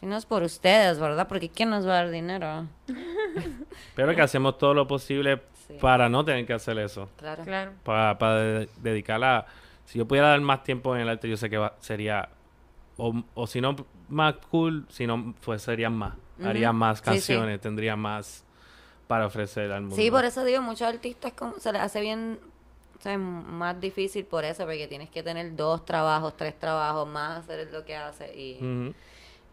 [0.00, 1.26] Si no es por ustedes, ¿verdad?
[1.28, 2.66] Porque ¿quién nos va a dar dinero?
[3.94, 5.74] Pero que hacemos todo lo posible Sí.
[5.80, 7.10] para no tener que hacer eso.
[7.18, 7.44] Claro.
[7.44, 7.72] Claro.
[7.82, 9.44] Para, para de- dedicarla.
[9.84, 12.30] Si yo pudiera dar más tiempo en el arte, yo sé que va- sería.
[12.96, 13.76] O, o si no,
[14.08, 16.14] más cool, si no, pues serían más.
[16.42, 17.10] Haría más Sí, sí.
[17.10, 18.44] canciones, tendría más
[19.08, 19.96] para ofrecer al mundo.
[19.96, 22.38] Sí, por eso digo, muchos artistas como- se les hace bien.
[22.98, 27.40] o sea, más difícil por eso, porque tienes que tener dos trabajos, tres trabajos más,
[27.44, 28.94] hacer lo que hace y.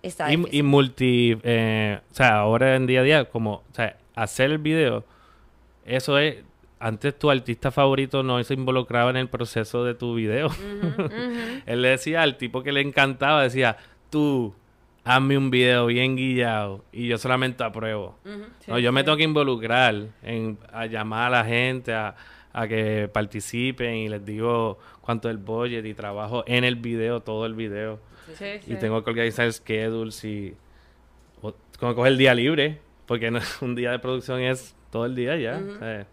[0.08, 4.52] está Y, multi, eh, o sea, ahora en día a día, como, o sea, hacer
[4.52, 5.04] el video,
[5.86, 6.38] eso es,
[6.80, 10.50] antes tu artista favorito no se involucraba en el proceso de tu video.
[11.65, 13.78] Él le decía al tipo que le encantaba, decía,
[14.10, 14.54] tú,
[15.04, 18.18] hazme un video bien guillado y yo solamente apruebo.
[18.68, 22.15] no, yo me tengo que involucrar en a llamar a la gente a,
[22.52, 27.20] a que participen y les digo cuánto es el budget y trabajo en el video,
[27.20, 28.00] todo el video.
[28.38, 30.56] Sí, Y tengo que organizar schedules y
[31.42, 35.16] o- como coger el día libre, porque no, un día de producción es todo el
[35.16, 35.60] día ya.
[35.82, 36.06] eh.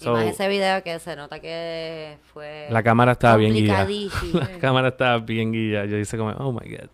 [0.00, 2.66] Y So, más ese video que se nota que fue.
[2.70, 4.40] la cámara estaba bien complicadísimo.
[4.52, 5.86] La cámara estaba bien guiada.
[5.86, 6.88] Yo hice como, oh my god.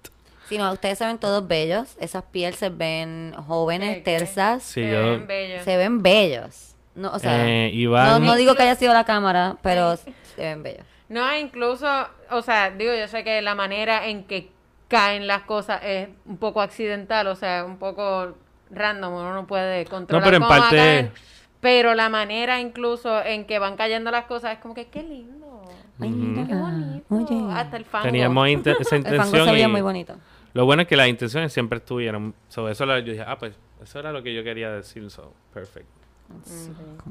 [0.48, 1.96] Si no, ustedes se ven todos bellos.
[2.00, 4.62] Esas pieles se ven jóvenes, tersas.
[4.62, 5.10] Sí, Se yo.
[5.10, 5.64] ven bellos.
[5.64, 6.74] Se ven bellos.
[6.94, 8.24] No, o sea, eh, no, Iván.
[8.24, 10.86] no digo que haya sido la cámara, pero se ven bellos.
[11.08, 11.86] No, incluso,
[12.30, 14.50] o sea, digo, yo sé que la manera en que
[14.88, 18.34] caen las cosas es un poco accidental, o sea, un poco
[18.70, 21.12] random, uno no puede controlar pero en cómo va a parte- caer,
[21.60, 25.62] pero la manera incluso en que van cayendo las cosas es como que qué lindo,
[26.00, 28.04] Ay, mira, qué bonito, Oye, hasta el fango.
[28.06, 29.44] Teníamos esa el fango intención.
[29.46, 30.16] se veía y muy bonito.
[30.54, 32.34] Lo bueno es que las intenciones siempre estuvieron.
[32.48, 35.08] So, eso lo- yo dije, ah, pues eso era lo que yo quería decir.
[35.10, 35.86] So, perfect.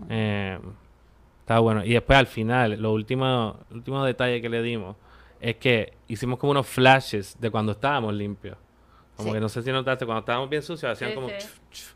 [0.10, 0.60] Eh,
[1.43, 1.84] estaba bueno.
[1.84, 4.95] Y después al final, lo último, el último detalle que le dimos
[5.41, 8.58] es que hicimos como unos flashes de cuando estábamos limpios.
[9.17, 9.34] Como Sí.
[9.36, 11.27] que no sé si notaste, cuando estábamos bien sucios hacían Sí, como...
[11.29, 11.36] sí.
[11.39, 11.93] chuf, chuf.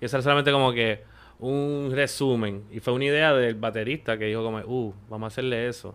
[0.00, 1.02] y eso era solamente como que
[1.38, 2.64] un resumen.
[2.72, 5.94] Y fue una idea del baterista que dijo como, uh, vamos a hacerle eso.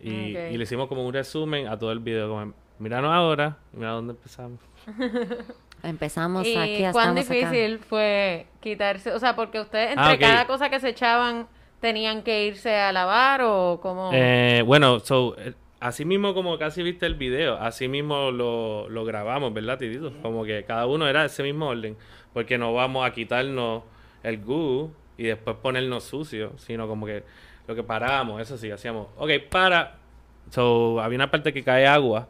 [0.00, 2.28] Y, le hicimos como un resumen a todo el video.
[2.30, 4.58] Como, míranos ahora, mira dónde empezamos.
[5.82, 7.20] Empezamos ¿Y aquí, cuán acá.
[7.20, 9.12] difícil fue quitarse?
[9.12, 10.20] O sea, porque ustedes entre Ah, ok.
[10.20, 11.48] cada cosa que se echaban
[11.82, 14.10] tenían que irse a lavar o como...
[14.14, 19.04] Eh, bueno, so, eh, así mismo como casi viste el video, así mismo lo, lo
[19.04, 20.12] grabamos, ¿verdad, Titito?
[20.22, 21.96] Como que cada uno era ese mismo orden,
[22.32, 23.82] porque no vamos a quitarnos
[24.22, 27.24] el goo y después ponernos sucio, sino como que
[27.66, 29.96] lo que parábamos, eso sí, hacíamos, ok, para.
[30.50, 32.28] So, había una parte que cae agua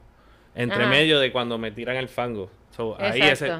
[0.55, 0.89] entre Ajá.
[0.89, 2.51] medio de cuando me tiran el fango.
[2.71, 3.53] So, ahí ese,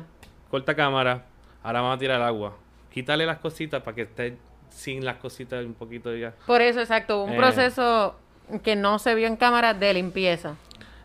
[0.51, 1.27] corta cámara,
[1.63, 2.57] ahora vamos a tirar agua.
[2.91, 4.39] Quítale las cositas para que esté
[4.73, 6.33] sin las cositas un poquito ya.
[6.47, 7.37] Por eso, exacto, un Eh.
[7.37, 8.17] proceso
[8.63, 10.57] que no se vio en cámara de limpieza.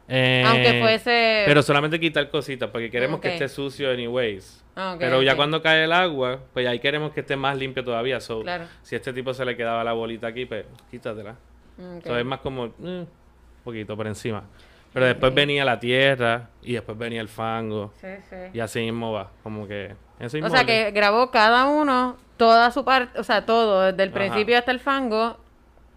[0.09, 1.43] Eh, Aunque fuese...
[1.45, 4.63] Pero solamente quitar cositas, porque queremos que esté sucio anyways.
[4.75, 7.83] Ah, ok, pero ya cuando cae el agua, pues ahí queremos que esté más limpio
[7.83, 8.19] todavía.
[8.21, 8.65] So, Claro.
[8.83, 11.35] Si a este tipo se le quedaba la bolita aquí, pues quítatela.
[12.05, 13.07] So, es más como eh, un
[13.63, 14.43] poquito por encima.
[14.93, 17.91] Pero después venía la tierra y después venía el fango.
[17.99, 18.35] Sí, sí.
[18.53, 19.29] Y así mismo va.
[19.43, 19.93] Como que...
[20.19, 24.17] O sea que grabó cada uno, toda su parte, o sea, todo, desde el Ajá.
[24.19, 25.37] principio hasta el fango,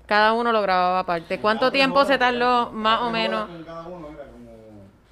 [0.07, 1.39] cada uno lo grababa aparte.
[1.39, 3.47] ¿Cuánto tiempo se tardó más o menos?
[3.49, 4.55] Con cada uno, era como,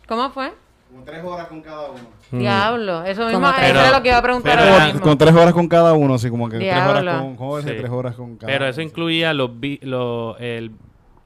[0.09, 0.53] ¿Cómo fue?
[0.91, 2.01] como tres horas con cada uno.
[2.31, 2.39] Mm.
[2.39, 5.01] Diablo, eso mismo, tres era lo que iba a preguntar Pero- ahora Con, mismo.
[5.09, 6.93] con tres horas con cada uno, así como que Diablo.
[6.95, 7.73] tres horas con, ¿cómo decir?
[7.73, 7.79] Sí.
[7.79, 8.71] Tres horas con cada Pero uno.
[8.71, 10.73] eso incluía los bi- lo- el,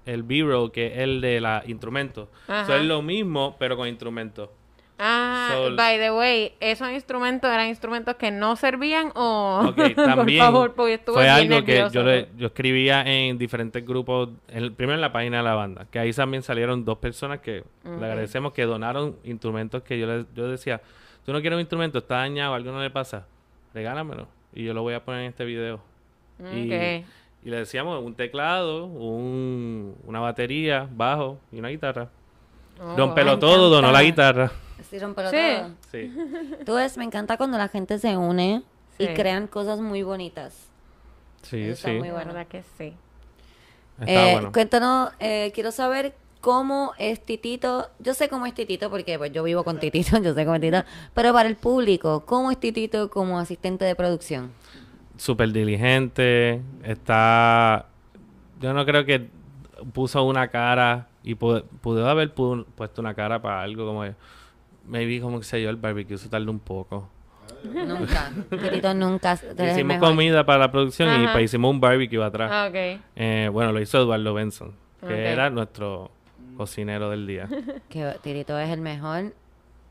[0.04, 2.28] el B-roll, que es el de los instrumentos.
[2.48, 4.48] Eso es lo mismo, pero con instrumentos.
[5.04, 10.46] Ah, by the way, esos instrumentos eran instrumentos que no servían o Ok, también por
[10.46, 14.74] favor, porque estuve fue bien algo que yo, le- yo escribía en diferentes grupos, en-
[14.74, 18.06] primero en la página de la banda, que ahí también salieron dos personas que le
[18.06, 20.80] agradecemos que donaron instrumentos que yo les yo decía,
[21.26, 23.26] tú no quieres un instrumento, está dañado, algo no le pasa,
[23.74, 25.80] regálamelo y yo lo voy a poner en este video.
[26.40, 27.06] Y, Ok.
[27.44, 32.08] y le decíamos un teclado, un- una batería, bajo y una guitarra.
[32.80, 32.94] Oh.
[32.96, 34.50] Don me Pelotodo donó la guitarra.
[34.90, 35.36] Sí, rompelo Sí.
[35.36, 35.70] todo.
[35.90, 36.12] Sí.
[36.66, 38.62] Tú ves, me encanta cuando la gente se une
[38.98, 39.14] y Sí.
[39.14, 40.68] crean cosas muy bonitas.
[41.42, 41.94] Sí, Eso está sí.
[41.98, 42.32] muy La bueno.
[42.34, 42.94] verdad que sí.
[44.00, 44.52] Está Eh, bueno.
[44.52, 47.88] Cuéntanos, eh, quiero saber cómo es Titito.
[48.00, 50.60] Yo sé cómo es Titito porque pues, yo vivo con Titito, yo sé cómo es
[50.60, 50.84] Titito.
[51.14, 54.50] Pero para el público, ¿cómo es Titito como asistente de producción?
[55.16, 57.86] súper diligente, está...
[58.60, 59.28] Yo no creo que
[59.92, 64.04] puso una cara y pu- pudo haber pu- puesto una cara para algo como...
[64.86, 67.08] Maybe como que se yo el barbecue se tardó un poco.
[67.64, 68.32] Nunca.
[68.50, 69.34] Titito nunca.
[69.34, 70.08] Hicimos mejor.
[70.08, 71.32] comida para la producción y Ajá.
[71.34, 72.50] pues, hicimos un barbecue atrás.
[72.52, 73.00] Ah, ok.
[73.14, 75.10] Eh, bueno, lo hizo Eduardo Benson, que Ok.
[75.12, 76.10] era nuestro
[76.56, 77.48] cocinero del día.
[77.88, 79.32] Que Titito es el mejor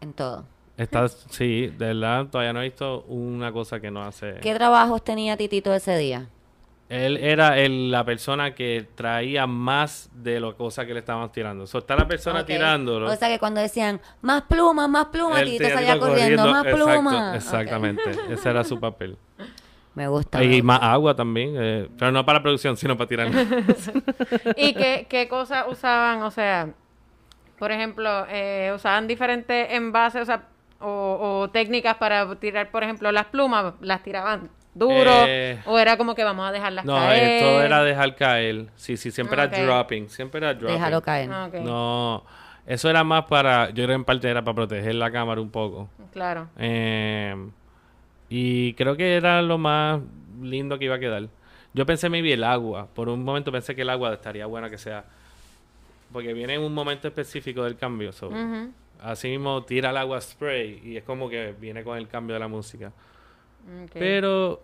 [0.01, 0.43] en todo.
[0.75, 4.35] Está, sí, de verdad, todavía no he visto una cosa que no hace.
[4.41, 6.27] ¿Qué trabajos tenía Titito ese día?
[6.91, 11.65] Él era el- la persona que traía más de la cosa que le estábamos tirando.
[11.65, 12.47] So, está la persona Ok.
[12.47, 13.09] tirándolo.
[13.09, 17.35] O sea que cuando decían, más plumas, más plumas, tenía salía Tito corriendo, más plumas.
[17.35, 19.17] Exactamente, ese era su papel.
[19.95, 20.37] Me gusta.
[20.39, 20.63] me Y gusta.
[20.63, 23.27] más agua también, eh, pero no para la producción, sino para tirar.
[24.55, 26.23] ¿Y qué, qué cosas usaban?
[26.23, 26.69] O sea,
[27.59, 30.43] por ejemplo, eh, usaban diferentes envases o, sea,
[30.79, 35.97] o, o técnicas para tirar, por ejemplo, las plumas, las tiraban duro Eh, o era
[35.97, 37.23] como que vamos a dejarlas no, caer.
[37.23, 38.67] eh, todo era dejar caer.
[38.75, 40.75] Sí, sí, siempre era dropping, siempre era dropping.
[40.75, 41.29] Déjalo caer.
[41.31, 41.53] Ah, ok.
[41.61, 42.23] No,
[42.65, 45.89] eso era más para, yo creo en parte era para proteger la cámara un poco.
[46.13, 46.47] Claro.
[46.57, 47.35] Eh,
[48.29, 49.99] y creo que era lo más
[50.41, 51.27] lindo que iba a quedar.
[51.73, 52.87] Yo pensé maybe el agua.
[52.93, 55.05] Por un momento pensé que el agua estaría buena que sea.
[56.11, 58.11] Porque viene en un momento específico del cambio.
[58.11, 58.29] so.
[59.01, 62.39] Así mismo tira el agua spray y es como que viene con el cambio de
[62.39, 62.91] la música.
[63.93, 64.61] Pero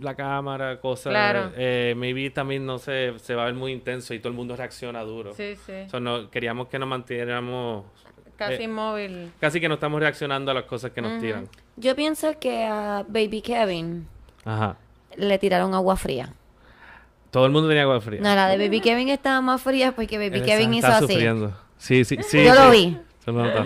[0.00, 1.50] la cámara, cosas, Claro.
[1.56, 4.54] eh, maybe también no sé, se va a ver muy intenso y todo el mundo
[4.56, 5.34] reacciona duro.
[5.34, 5.72] Sí, sí.
[5.90, 7.84] So, no, queríamos que nos mantuviéramos
[8.36, 9.32] Casi eh, inmóvil.
[9.40, 11.48] casi que no estamos reaccionando a las cosas que nos tiran.
[11.76, 14.06] Yo pienso que a Baby Kevin
[14.44, 14.76] Ajá.
[15.16, 16.32] le tiraron agua fría.
[17.32, 18.20] Todo el mundo tenía agua fría.
[18.20, 21.08] No, la de Baby Kevin estaba más fría porque Baby Kevin hizo está así.
[21.08, 21.52] sufriendo.
[21.76, 22.44] Sí, sí, sí.
[22.44, 22.58] Yo sí.
[22.60, 22.96] lo vi.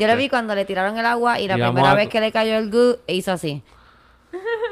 [0.00, 2.20] Yo lo vi cuando le tiraron el agua y la Y primera a- vez que
[2.20, 3.62] le cayó el goo hizo así.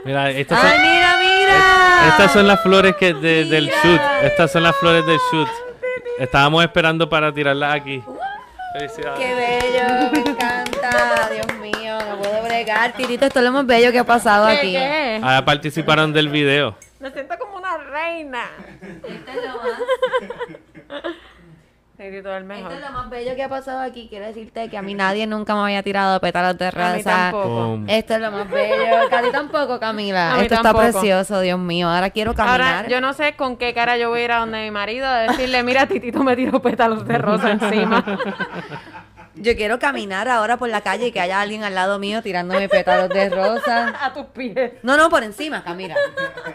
[0.05, 2.09] Mira, estas ¡Ay, son, mira, mira!
[2.09, 4.01] estas son las flores que de- del shoot.
[4.23, 5.49] Estas son las flores del shoot.
[6.19, 8.03] Estábamos esperando para tirarlas aquí.
[8.73, 9.19] Felicidades.
[9.21, 10.11] ¡Qué bello!
[10.13, 11.29] Me encanta.
[11.33, 12.93] Dios mío, no puedo bregar.
[12.93, 14.73] Titito, esto es lo más bello que ha pasado ¿Qué, aquí.
[14.73, 15.21] qué?
[15.23, 16.77] Ah, participaron del video.
[16.99, 18.45] Me siento como una reina.
[18.83, 20.29] Esto es lo más- Sí,
[20.89, 21.13] todo el mejor.
[22.01, 24.07] Esto es lo más bello que ha pasado aquí.
[24.09, 27.31] Quiero decirte que a mí nadie nunca me había tirado pétalos de A mí rosa.
[27.31, 27.79] tampoco.
[27.89, 29.09] Esto es lo más bello.
[29.11, 30.33] Que a ti tampoco, Camila.
[30.35, 30.83] A mí Esto tampoco.
[30.83, 31.89] está precioso, Dios mío.
[31.91, 32.61] Ahora quiero caminar.
[32.61, 35.07] Ahora, yo no sé con qué cara yo voy a ir a donde mi marido
[35.07, 38.03] a decirle, mira, Titito me tiró pétalos de rosa encima.
[39.37, 42.69] Yo quiero caminar ahora por la calle y que haya alguien al lado mío tirándome
[42.69, 43.95] pétalos de rosa.
[44.05, 44.73] a tus pies.
[44.83, 45.95] No, no, por encima, Camila.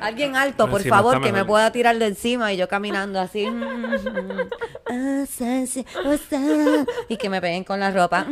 [0.02, 3.20] Alguien alto, Por por encima favor, que me pueda tirar de encima y yo caminando
[3.20, 3.48] así.
[5.28, 5.86] Sí, sí,
[6.28, 6.86] sí.
[7.10, 8.26] Y que me peguen con la ropa.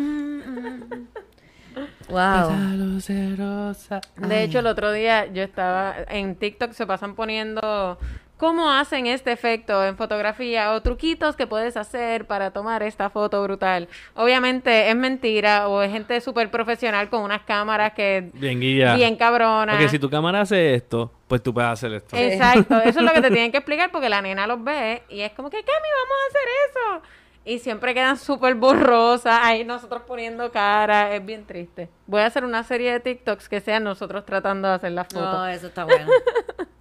[2.09, 2.49] Wow.
[2.49, 4.01] Pétalos de rosa.
[4.17, 7.97] De hecho, el otro día yo estaba en TikTok, se pasan poniendo
[8.43, 13.41] cómo hacen este efecto en fotografía o truquitos que puedes hacer para tomar esta foto
[13.41, 13.87] brutal.
[14.15, 18.95] Obviamente es mentira o es gente súper profesional con unas cámaras que Bien, guía.
[18.95, 19.77] bien cabronas.
[19.77, 22.17] Porque si tu cámara hace esto, pues tú puedes hacer esto.
[22.17, 25.21] Exacto, eso es lo que te tienen que explicar porque la nena los ve y
[25.21, 27.07] es como que, Cami, vamos a hacer eso.
[27.45, 31.87] Y siempre quedan súper borrosas, ahí nosotros poniendo cara, es bien triste.
[32.07, 35.33] Voy a hacer una serie de TikToks que sean nosotros tratando de hacer las fotos.
[35.33, 36.11] No, eso está bueno.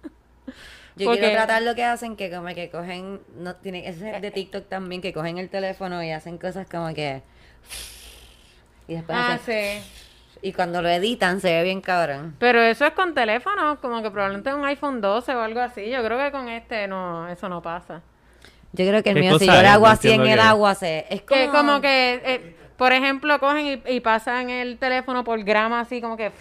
[0.95, 4.21] Yo Porque- quiero tratar lo que hacen, que como que cogen, no tiene, ese es
[4.21, 7.21] de TikTok también, que cogen el teléfono y hacen cosas como que
[8.87, 10.39] y después Ah, hacen- sí.
[10.41, 12.35] y cuando lo editan se ve bien cabrón.
[12.39, 15.89] Pero eso es con teléfono, como que probablemente un iPhone 12 o algo así.
[15.89, 18.01] Yo creo que con este no, eso no pasa.
[18.73, 19.67] Yo creo que el ¿Qué mío, si yo le es?
[19.69, 23.81] hago así en el agua, se, es como, Que como que, eh, por ejemplo, cogen
[23.85, 26.31] y, y pasan el teléfono por grama así como que...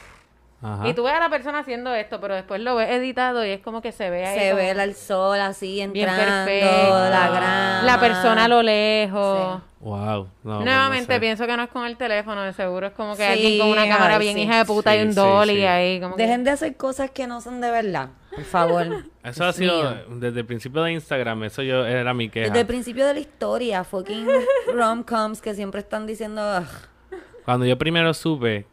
[0.62, 0.88] Ajá.
[0.88, 3.61] Y tú ves a la persona haciendo esto, pero después lo ves editado y es
[3.61, 4.38] como que se ve ahí.
[4.38, 7.11] Se ve el sol así bien entrando, perfecto.
[7.11, 7.83] la grama.
[7.85, 9.61] La persona a lo lejos.
[9.81, 10.29] Wow.
[10.44, 11.20] No, pues Nuevamente no sé.
[11.20, 13.68] pienso que no es con el teléfono, de seguro es como que Sí, alguien con
[13.70, 14.42] una cámara ay, bien sí.
[14.42, 15.64] hija de puta y un sí, dolly sí.
[15.64, 16.01] ahí.
[16.01, 18.87] Como que- Dejen de hacer cosas que no son de verdad, por favor.
[19.25, 20.05] Eso ha sido mío.
[20.20, 22.46] desde el principio de Instagram, eso yo era mi queja.
[22.48, 24.29] Desde el principio de la historia, fucking
[24.72, 26.40] rom-coms que siempre están diciendo...
[26.59, 27.18] "Ugh".
[27.44, 28.66] Cuando yo primero supe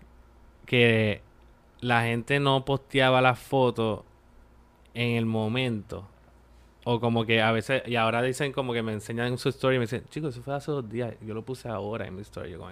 [0.68, 1.22] que
[1.82, 4.02] la gente no posteaba las fotos
[4.94, 6.08] en el momento.
[6.86, 9.80] O como que a veces, y ahora dicen como que me enseñan su story y
[9.80, 11.14] me dicen, chicos, eso fue hace dos días.
[11.22, 12.52] Yo lo puse ahora en mi story.
[12.52, 12.72] Yo como,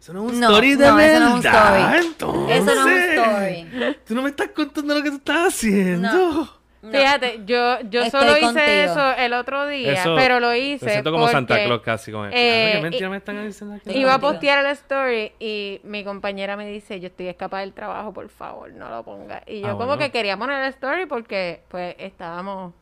[0.00, 2.06] eso no es un No, story de no, eso no es un verdad, story.
[2.06, 2.56] entonces.
[2.56, 3.96] Eso no es un story.
[4.06, 6.08] Tú no me estás contando lo que tú estás haciendo.
[6.12, 6.63] No.
[6.84, 6.90] No.
[6.98, 8.62] Fíjate, yo, yo Estoy solo hice contigo.
[8.66, 12.12] eso el otro día, Eso, pero lo hice Me siento como Santa Claus casi.
[12.12, 13.90] Como, eh, ¿qué mentira y- me están diciendo aquí?
[13.98, 18.12] Iba a postear el story y mi compañera me dice, yo estoy escapada del trabajo,
[18.12, 19.42] por favor, no lo ponga.
[19.46, 19.98] Y yo Ah, como bueno.
[20.02, 22.74] que quería poner el story porque pues estábamos...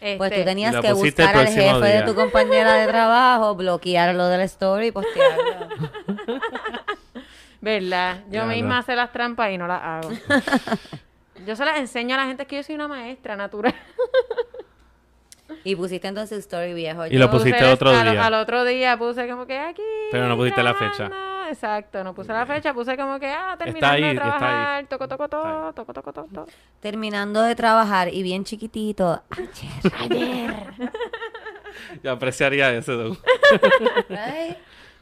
[0.00, 3.54] Pues tú este, tenías Y lo que buscar al jefe de tu compañera de trabajo,
[3.56, 5.68] bloquearlo del story y postearlo.
[7.60, 8.20] ¿Verdad?
[8.28, 8.94] Yo Ya, misma no.
[8.94, 10.10] las trampas y no las hago.
[11.46, 13.74] yo se las enseño a la gente que yo soy una maestra natural.
[15.64, 17.06] Y pusiste entonces story viejo.
[17.06, 18.24] Y lo pusiste Puse- otro día.
[18.24, 19.82] al otro día puse como que aquí.
[20.10, 21.10] Pero no pusiste la fecha.
[21.48, 25.28] Exacto, no puse la fecha, puse como que, ah, terminando ahí, de trabajar, toco, toco,
[25.28, 26.46] toco, toco, toco, toco.
[26.78, 29.22] Terminando de trabajar y bien chiquitito.
[29.30, 30.90] Ayer, ayer.
[32.04, 32.96] Yo apreciaría eso.
[32.96, 33.18] Doug.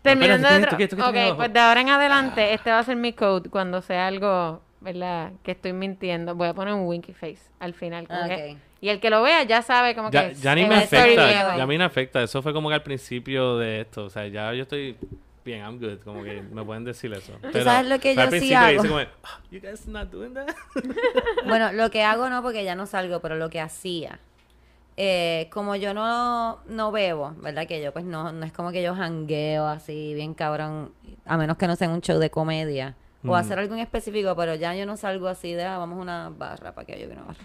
[0.02, 0.96] Terminando de espérate, ¿qué es esto?
[0.96, 1.12] ¿Qué es esto?
[1.12, 3.82] ¿Qué es Ok, pues de ahora en adelante, este va a ser mi code cuando
[3.82, 5.32] sea algo, ¿verdad?
[5.42, 6.34] Que estoy mintiendo.
[6.34, 8.06] Voy a poner un winky face al final.
[8.06, 8.58] como que- Ok.
[8.80, 10.34] Y el que lo vea ya sabe como Ya, que...
[10.36, 11.56] ya ni me afecta.
[11.56, 12.22] Ya a mí me afecta.
[12.22, 14.04] Eso fue como que al principio de esto.
[14.04, 14.96] O sea, ya yo estoy
[15.44, 15.98] bien, I'm good.
[16.04, 17.32] Como que me pueden decir eso.
[17.42, 18.70] Pero, sabes lo que al yo sí principio hago?
[18.82, 20.46] dice como, "Ah, you guys not doing that.
[21.46, 24.20] Bueno, lo que hago no, porque ya no salgo, pero lo que hacía.
[25.00, 27.66] eh, como yo no, no bebo, ¿verdad?
[27.68, 30.92] Que yo pues no, no es como que yo jangueo así bien cabrón,
[31.24, 32.96] a menos que no sea un show de comedia.
[33.24, 33.34] O Mm.
[33.34, 36.28] hacer algo en específico, pero ya yo no salgo así de, ah, vamos a una
[36.30, 37.44] barra, para que yo una barra.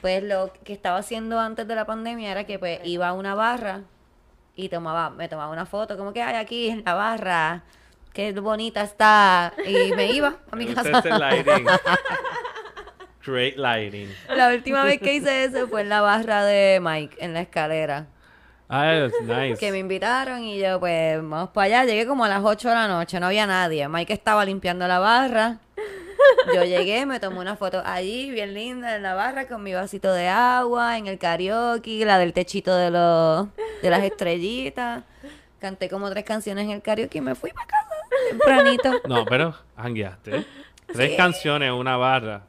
[0.00, 3.34] Pues lo que estaba haciendo antes de la pandemia era que pues iba a una
[3.34, 3.80] barra
[4.54, 7.62] y tomaba, me tomaba una foto, como que hay aquí en la barra,
[8.12, 11.02] qué bonita está, y me iba a mi casa.
[11.18, 11.66] lighting.
[13.24, 14.08] Great lighting.
[14.34, 18.06] La última vez que hice eso fue en la barra de Mike, en la escalera.
[18.68, 19.58] Ah, nice.
[19.58, 21.84] Que me invitaron y yo, pues, vamos para allá.
[21.84, 23.88] Llegué como a las 8 de la noche, no había nadie.
[23.88, 25.58] Mike estaba limpiando la barra.
[26.52, 30.12] Yo llegué, me tomé una foto allí, bien linda, en la barra, con mi vasito
[30.12, 33.48] de agua, en el karaoke, la del techito de, los,
[33.82, 35.04] de las estrellitas.
[35.60, 37.88] Canté como tres canciones en el karaoke y me fui para casa
[38.30, 39.00] tempranito.
[39.08, 40.44] No, pero hangueaste.
[40.92, 42.42] Tres canciones, una barra.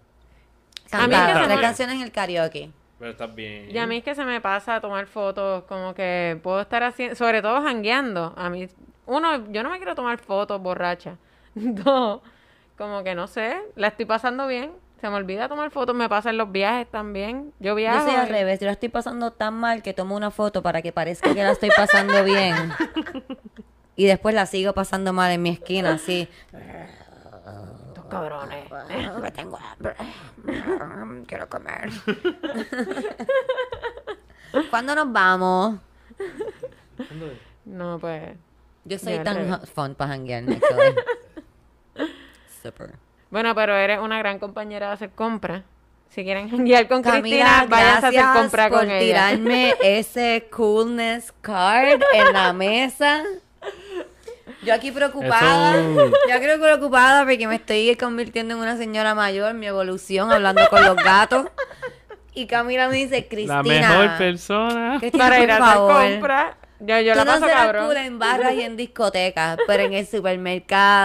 [0.86, 2.72] Se tres canciones en el karaoke.
[3.00, 3.72] Pero estás bien.
[3.72, 7.16] Y a mí es que se me pasa tomar fotos, como que puedo estar haciendo,
[7.16, 8.34] sobre todo jangueando.
[8.36, 8.68] A mí,
[9.06, 11.16] uno, yo no me quiero tomar fotos borracha.
[11.56, 12.22] Dos,
[12.78, 14.72] como que no sé, la estoy pasando bien.
[15.00, 17.54] Se me olvida tomar fotos, me pasa en los viajes también.
[17.60, 18.06] Yo Yo viajo.
[18.06, 20.82] soy al y- revés, yo la estoy pasando tan mal que tomo una foto para
[20.82, 22.56] que parezca que la estoy pasando bien.
[23.96, 26.30] Y después la sigo pasando mal en mi esquina, así.
[28.10, 28.70] Cabrones.
[29.24, 29.96] Que tengo hambre.
[31.28, 31.90] Quiero comer.
[34.70, 35.80] ¿Cuándo nos vamos?
[37.66, 38.36] No, pues.
[38.86, 40.96] Yo soy Ya, tan fun para janguear, actually.
[42.64, 42.94] Super.
[43.30, 45.64] Bueno, pero eres una gran compañera de hacer compras.
[46.10, 49.00] Si quieren janguear con Camila, Cristina, váyanse a hacer compra por con ella.
[49.00, 53.24] tirarme ese coolness card en la mesa.
[54.70, 59.56] Yo aquí preocupada, Eso- yo aquí preocupada porque me estoy convirtiendo en una señora mayor,
[59.56, 61.48] mi evolución, hablando con los gatos.
[62.36, 64.98] Y Camila me dice, Cristina, La mejor persona.
[65.00, 66.56] Cristina, Para ir a favor, compras.
[66.82, 67.88] Yo, yo Tú la no paso serás cabrón.
[67.88, 70.06] cool en barras y en discotecas, pero en el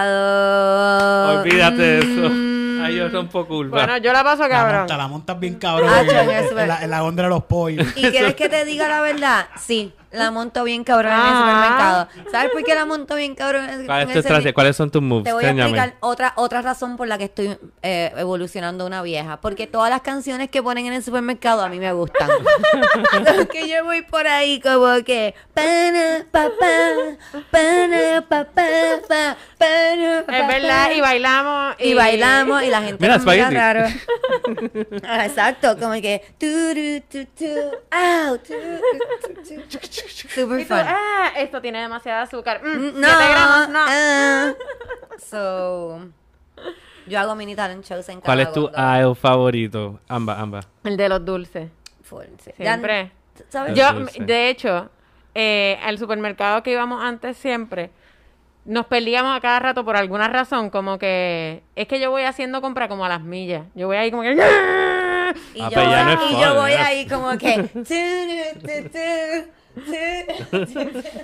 [0.05, 1.41] supermercado.
[1.41, 2.29] Olvídate de eso.
[2.29, 3.77] mm, Ay, yo rompo curva.
[3.79, 4.79] Bueno, yo la paso La, cabrón.
[4.81, 7.87] monta, la montas bien cabrón Ah, en, la, en la góndola de los pollos.
[7.95, 9.47] ¿Y quieres que te diga la verdad?
[9.59, 12.07] Sí, la monto bien cabrón en el Ah.
[12.07, 12.31] supermercado.
[12.31, 15.25] ¿Sabes por qué la monto bien cabrón en el, servi- ¿Cuáles son tus moves?
[15.25, 19.39] Te voy a explicar otra, otra razón por la que estoy eh, evolucionando una vieja.
[19.41, 22.29] Porque todas las canciones que ponen en el supermercado a mí me gustan.
[23.51, 25.33] que yo voy por ahí como que...
[25.53, 28.63] Pana, pa, pa, pana, pa, pa,
[29.07, 30.93] pa, pana, pa, Es verdad, pa.
[30.93, 31.75] y bailamos.
[31.79, 33.85] Y bailamos y la gente Mira, nos mira raro.
[35.07, 36.47] Ah, exacto, como que tu,
[37.09, 37.45] tu, tu.
[40.07, 40.83] Super Y tú, fun.
[40.85, 42.61] ah, esto tiene demasiado azúcar.
[42.63, 43.79] Mm, Mm, siete gramos, no.
[43.87, 44.53] ah.
[45.19, 45.99] So,
[47.07, 49.99] Yo hago mini talent shows en ¿Cuál es tu aisle favorito?
[50.07, 50.67] Ambas, ambas.
[50.83, 51.69] El de los dulces.
[52.03, 52.51] Full, sí.
[52.57, 53.11] Ya- Siempre.
[53.49, 53.75] ¿Sabes?
[53.75, 53.85] Yo,
[54.25, 54.89] de hecho,
[55.33, 57.91] eh, al supermercado que íbamos antes siempre,
[58.65, 62.61] nos perdíamos a cada rato por alguna razón, como que es que yo voy haciendo
[62.61, 63.65] compra como a las millas.
[63.75, 64.35] Yo voy ahí como que...
[65.53, 66.85] Y, Ah, yo, no y fun, yo voy ya.
[66.87, 67.69] ahí como que...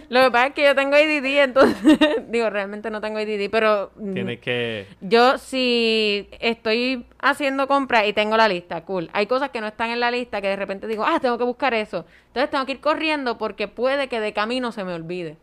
[0.09, 3.91] Lo que pasa es que yo tengo ADD, entonces, digo, realmente no tengo ADD, pero
[3.95, 4.87] mm, Tienes que...
[4.99, 9.09] yo si estoy haciendo compras y tengo la lista, cool.
[9.13, 11.43] Hay cosas que no están en la lista que de repente digo, ah, tengo que
[11.43, 12.05] buscar eso.
[12.27, 15.37] Entonces tengo que ir corriendo porque puede que de camino se me olvide.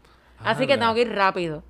[0.45, 1.65] Así que tengo que ir rápido.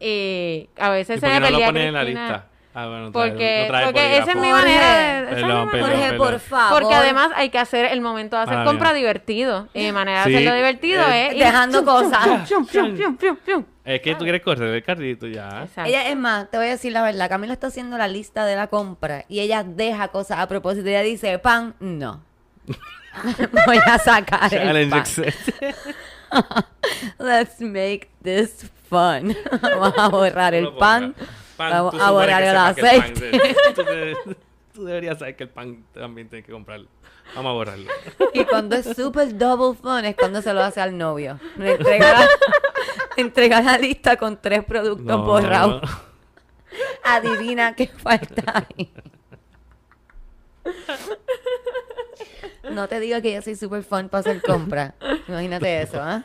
[0.00, 2.46] Y a veces ¿Y se por qué me no lo pones en la lista?
[2.74, 5.42] Ah, bueno, trae- Porque, no trae porque esa es mi manera de...
[5.42, 6.80] Jorge, por favor.
[6.82, 8.98] Porque además hay que hacer el momento de hacer compra mía.
[8.98, 9.68] divertido.
[9.74, 11.38] Y mi manera de Sí, hacerlo divertido eh, es...
[11.38, 12.48] Dejando chum, cosas.
[12.48, 13.64] chum, chum, chum, chum, chum.
[13.84, 15.64] Es que tú quieres correr el carrito ya.
[15.64, 15.90] Exacto.
[15.90, 17.28] Ella, es más, te voy a decir la verdad.
[17.28, 20.88] Camila está haciendo la lista de la compra y ella deja cosas a propósito.
[20.88, 22.22] Ella dice, pan, no.
[23.66, 25.00] voy a sacar el Challenge pan.
[25.00, 25.74] accepted.
[27.18, 29.36] Let's make this fun.
[29.62, 31.14] Vamos a borrar el pan.
[31.56, 33.30] Pan, Vamos a borrar el aceite.
[33.30, 34.16] de- tú, de-
[34.74, 36.88] tú deberías saber que el pan también tienes que comprarlo.
[37.34, 37.90] Vamos a borrarlo.
[38.34, 41.38] Y cuando es super double fun es cuando se lo hace al novio.
[41.56, 42.28] Le entrega la,
[43.16, 45.82] entrega la lista con tres productos No, borrados.
[45.82, 45.88] no.
[47.04, 48.92] Adivina qué falta ahí.
[52.70, 54.94] No te digo que yo soy super fun para hacer compras.
[55.28, 56.24] Imagínate eso, ¿ah?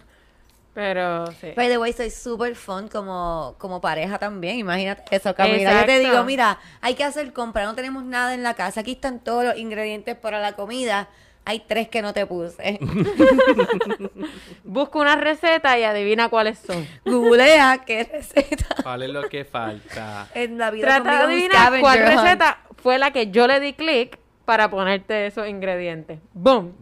[0.78, 1.54] Pero sí.
[1.56, 4.60] By the way, soy super fun como, como pareja también.
[4.60, 5.58] Imagínate eso, Camila.
[5.58, 6.12] Yo te Exacto.
[6.12, 8.82] digo, mira, hay que hacer compra, no tenemos nada en la casa.
[8.82, 11.10] Aquí están todos los ingredientes para la comida.
[11.46, 12.78] Hay tres que no te puse.
[14.64, 16.88] Busca una receta y adivina cuáles son.
[17.06, 18.76] Googlea qué receta.
[18.84, 20.28] ¿Cuál es lo que falta?
[20.36, 24.20] En la vida Trata de adivinar cuál receta fue la que yo le di clic
[24.46, 26.20] para ponerte esos ingredientes.
[26.34, 26.76] ¡Boom!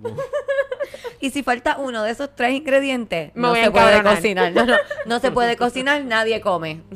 [1.20, 4.52] Y si falta uno de esos tres ingredientes, Me no se puede cocinar.
[4.52, 4.76] No, no,
[5.06, 6.82] no se puede cocinar, nadie come.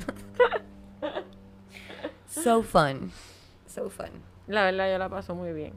[2.27, 3.11] So fun.
[3.67, 4.09] So fun.
[4.47, 5.73] La verdad, yo la paso muy bien.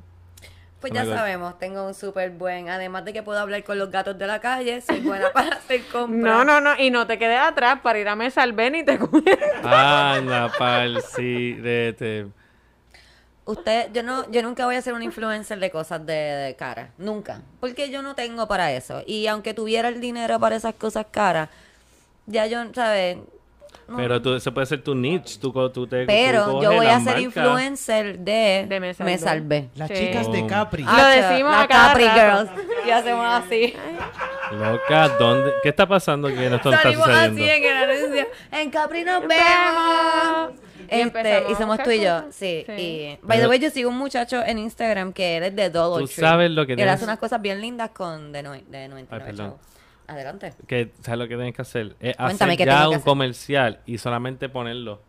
[0.81, 3.91] Pues Oh ya sabemos, tengo un súper buen, además de que puedo hablar con los
[3.91, 6.11] gatos de la calle, soy buena para hacer compras.
[6.21, 6.75] No, no, no.
[6.77, 9.23] Y no te quedes atrás para ir a me salven y te comes.
[9.63, 12.27] Anda, pal, sí, de, de-
[13.45, 16.91] Usted, yo no, yo nunca voy a ser una influencer de cosas de, de cara,
[16.97, 19.03] nunca, porque yo no tengo para eso.
[19.05, 21.49] Y aunque tuviera el dinero para esas cosas caras,
[22.27, 23.19] ya yo, ¿sabes?
[23.89, 23.97] No.
[23.97, 25.39] Pero tú, eso puede ser tu niche.
[25.41, 29.69] Tú, tú te, Pero yo voy a ser influencer de, De Me Me Salvé.
[29.75, 29.95] Las Sí.
[29.97, 30.47] chicas de Oh.
[30.47, 30.85] Capri.
[30.85, 32.49] Lo Hacho, decimos a Capri rato.
[32.55, 32.87] Girls.
[32.87, 33.75] Y hacemos así.
[34.53, 35.53] Loca, ¿dónde?
[35.65, 37.05] ¿Qué está pasando que no está sucediendo?
[37.05, 38.27] así en el anuncio.
[38.53, 40.53] En Capri nos vemos.
[40.93, 42.65] Y Este, y somos tú y yo, sí.
[42.67, 42.73] Sí.
[42.73, 46.01] Y, by the way, yo sigo un muchacho en Instagram que él es de Dollar
[46.01, 46.17] Tú Tree.
[46.25, 49.09] sabes lo que Él tienes- hace unas cosas bien lindas con de, no, de 99
[49.11, 49.37] Ay, perdón.
[49.37, 49.61] chavos.
[50.07, 50.53] Adelante.
[50.67, 51.97] Que, ¿Sabes lo que tienes que hacer?
[52.01, 53.05] Es Cuéntame hacer qué ya un hacer.
[53.05, 55.01] comercial y solamente ponerlo.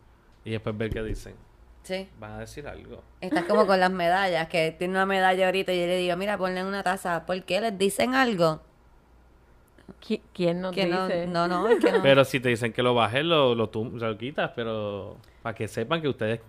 [0.44, 1.34] Y después ver qué dicen.
[1.82, 2.08] Sí.
[2.18, 3.02] Van a decir algo.
[3.20, 6.38] Estás como con las medallas, que tiene una medalla ahorita y yo le digo, mira,
[6.38, 7.26] ponle una taza.
[7.26, 8.62] ¿Por qué les dicen algo?
[10.00, 11.26] ¿Qui- ¿Quién nos Que no, dice?
[11.26, 12.02] no, no, que no.
[12.02, 15.54] Pero si te dicen que lo bajes, lo, lo, o sea, lo quitas, pero para
[15.54, 16.40] que sepan que ustedes...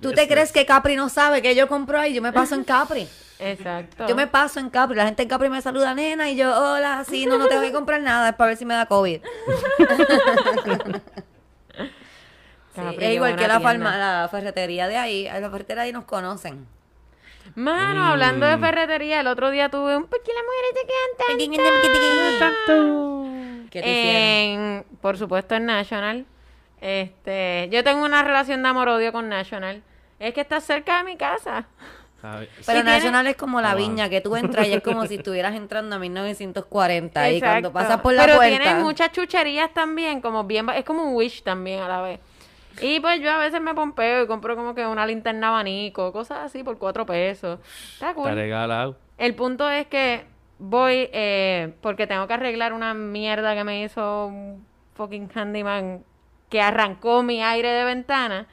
[0.00, 2.12] ¿Tú te crees que Capri no sabe que yo compro ahí?
[2.14, 3.06] Yo me paso en Capri.
[3.38, 4.06] Exacto.
[4.06, 4.96] Yo me paso en Capri.
[4.96, 7.72] La gente en Capri me saluda, nena, y yo, hola, sí, no, no tengo que
[7.72, 9.20] comprar nada, es para ver si me da COVID.
[12.74, 15.28] Sí, es igual que la, farma- la ferretería de ahí.
[15.28, 16.66] A la ferretería de ahí nos conocen.
[17.54, 18.60] Mano, hablando de Mm.
[18.60, 20.04] ferretería, el otro día tuve un...
[20.06, 21.26] ¿Por qué las mujeres se quedan tan
[23.70, 26.26] ¿Qué te en, por supuesto en National.
[26.80, 29.82] Este, yo tengo una relación de amor-odio con National.
[30.18, 31.66] Es que está cerca de mi casa.
[32.20, 35.16] Pero Sí, tiene- Nacional es como la viña, que tú entras y es como si
[35.16, 37.30] estuvieras entrando a 1940.
[37.30, 37.72] Y cuando Exacto.
[37.72, 38.58] pasas por la Pero puerta...
[38.58, 42.20] tiene muchas chucherías también, como bien, es como un wish también a la vez.
[42.80, 46.38] Y pues yo a veces me pompeo y compro como que una linterna abanico, cosas
[46.38, 47.60] así por cuatro pesos.
[47.92, 48.28] Está cool.
[48.28, 48.96] Está regalado.
[49.18, 50.24] El punto es que
[50.58, 56.04] voy eh, porque tengo que arreglar una mierda que me hizo un fucking handyman
[56.48, 58.46] que arrancó mi aire de ventana.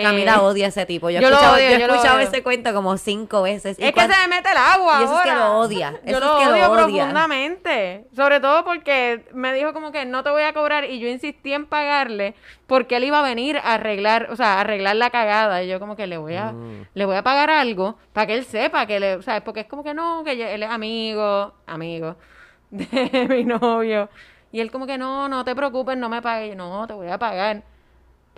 [0.00, 1.10] Eh, Camila odia a ese tipo.
[1.10, 2.28] Yo he yo lo escuchado, odio, yo he yo lo escuchado odio.
[2.28, 3.78] ese cuento como cinco veces.
[3.78, 5.44] Y Es que se me mete el agua Y eso es que ahora.
[5.48, 6.68] lo odia, Yo lo es que lo odia.
[6.70, 8.04] profundamente.
[8.14, 11.52] Sobre todo porque me dijo como que no te voy a cobrar y yo insistí
[11.52, 12.34] en pagarle
[12.66, 15.62] porque él iba a venir a arreglar, o sea, a arreglar la cagada.
[15.62, 16.86] Y yo como que le voy a, Mm.
[16.94, 19.66] le voy a pagar algo para que él sepa que le, o sea, porque es
[19.66, 22.16] como que no, que yo- él es amigo, amigo
[22.70, 24.08] de mi novio.
[24.52, 26.50] Y él como que no, no te preocupes, no me pagues.
[26.50, 27.62] Yo, no, te voy a pagar.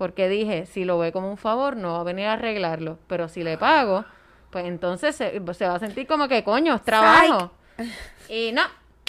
[0.00, 2.98] Porque dije, si lo ve como un favor, no va a venir a arreglarlo.
[3.06, 4.06] Pero si le pago,
[4.48, 7.52] pues entonces se, se va a sentir como que, coño, es trabajo.
[8.30, 8.62] Y no,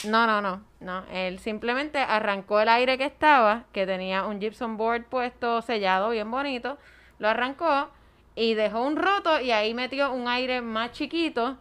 [0.03, 1.05] no, no, no, no.
[1.13, 6.29] Él simplemente arrancó el aire que estaba, que tenía un gypsum board puesto, sellado, bien
[6.29, 6.77] bonito.
[7.19, 7.89] Lo arrancó
[8.35, 11.55] y dejó un roto y ahí metió un aire más chiquito.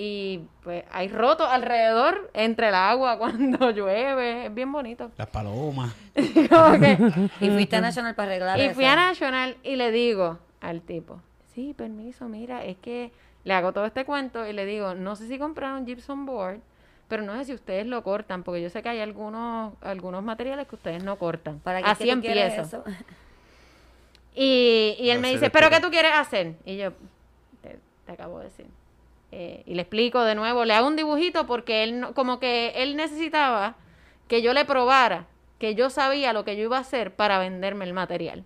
[0.00, 4.46] Y pues hay roto alrededor entre el agua cuando llueve.
[4.46, 5.10] Es bien bonito.
[5.16, 5.92] Las palomas.
[6.14, 8.74] Que- Y fuiste a National para arreglar y eso.
[8.76, 11.20] fui a National y le digo al tipo,
[11.52, 13.10] sí, permiso, mira, es que
[13.42, 16.60] le hago todo este cuento y le digo, no sé si compraron gypsum board,
[17.08, 20.68] pero no sé si ustedes lo cortan, porque yo sé que hay algunos algunos materiales
[20.68, 21.58] que ustedes no cortan.
[21.58, 22.84] ¿Para qué es Así que tú quieres empiezo.
[22.86, 22.96] eso?
[24.34, 26.54] Y, y él No me dice, ¿pero qué tú quieres hacer?
[26.64, 26.92] Y yo,
[27.62, 28.66] te, te acabo de decir.
[29.30, 32.72] Eh, y le explico de nuevo, le hago un dibujito porque él, no- como que
[32.76, 33.74] él necesitaba
[34.26, 35.26] que yo le probara
[35.58, 38.44] que yo sabía lo que yo iba a hacer para venderme el material.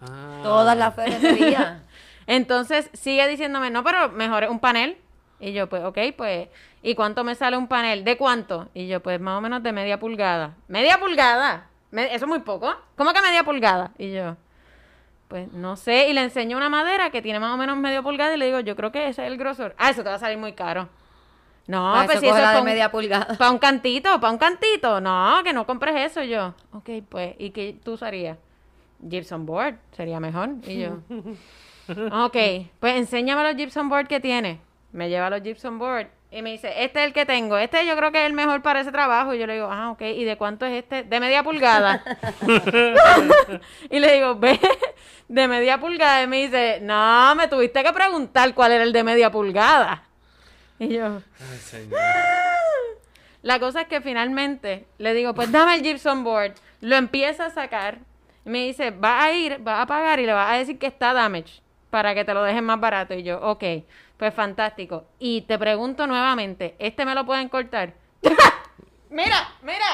[0.00, 0.40] Ah.
[0.42, 1.80] Todas las ferreterías.
[2.26, 4.96] Entonces sigue diciéndome, no, pero mejor un panel.
[5.40, 6.48] Y yo, pues, ok, pues,
[6.82, 8.04] ¿y cuánto me sale un panel?
[8.04, 8.68] ¿De cuánto?
[8.74, 10.54] Y yo, pues, más o menos de media pulgada.
[10.68, 11.66] ¿Media pulgada?
[11.90, 12.72] Me- Eso es muy poco.
[12.94, 13.90] ¿Cómo que media pulgada?
[13.96, 14.36] Y yo,
[15.30, 16.10] pues, no sé.
[16.10, 18.60] Y le enseño una madera que tiene más o menos media pulgada y le digo,
[18.60, 19.74] yo creo que ese es el grosor.
[19.78, 20.88] Ah, eso te va a salir muy caro.
[21.66, 23.38] No, Para pues eso si eso coge es la de pa' un- media pulgada.
[23.38, 25.00] Para un cantito, para un cantito.
[25.00, 26.22] No, que no compres eso.
[26.24, 28.36] Yo, ok, pues, ¿y qué tú usarías?
[29.08, 30.50] Gypsum board, sería mejor.
[30.66, 30.98] Y yo,
[32.24, 32.36] ok,
[32.80, 34.60] pues enséñame los gypsum board que tiene.
[34.92, 37.58] Me lleva los gypsum board y me dice, este es el que tengo.
[37.58, 39.34] Este yo creo que es el mejor para ese trabajo.
[39.34, 41.02] Y yo le digo, ah, ok, ¿y de cuánto es este?
[41.02, 42.04] De media pulgada.
[43.90, 44.60] y le digo, ve,
[45.26, 46.22] de media pulgada.
[46.22, 50.04] Y me dice, no, me tuviste que preguntar cuál era el de media pulgada.
[50.78, 51.20] Y yo,
[51.50, 52.00] Ay, señor.
[53.42, 56.52] la cosa es que finalmente le digo, pues dame el gypsum board.
[56.80, 57.98] Lo empieza a sacar.
[58.46, 60.86] Y me dice, va a ir, va a pagar y le va a decir que
[60.86, 61.60] está damage
[61.90, 63.14] para que te lo dejen más barato.
[63.14, 63.64] Y yo, ok,
[64.16, 65.04] pues fantástico.
[65.18, 67.92] Y te pregunto nuevamente, ¿este me lo pueden cortar?
[69.10, 69.86] mira, mira,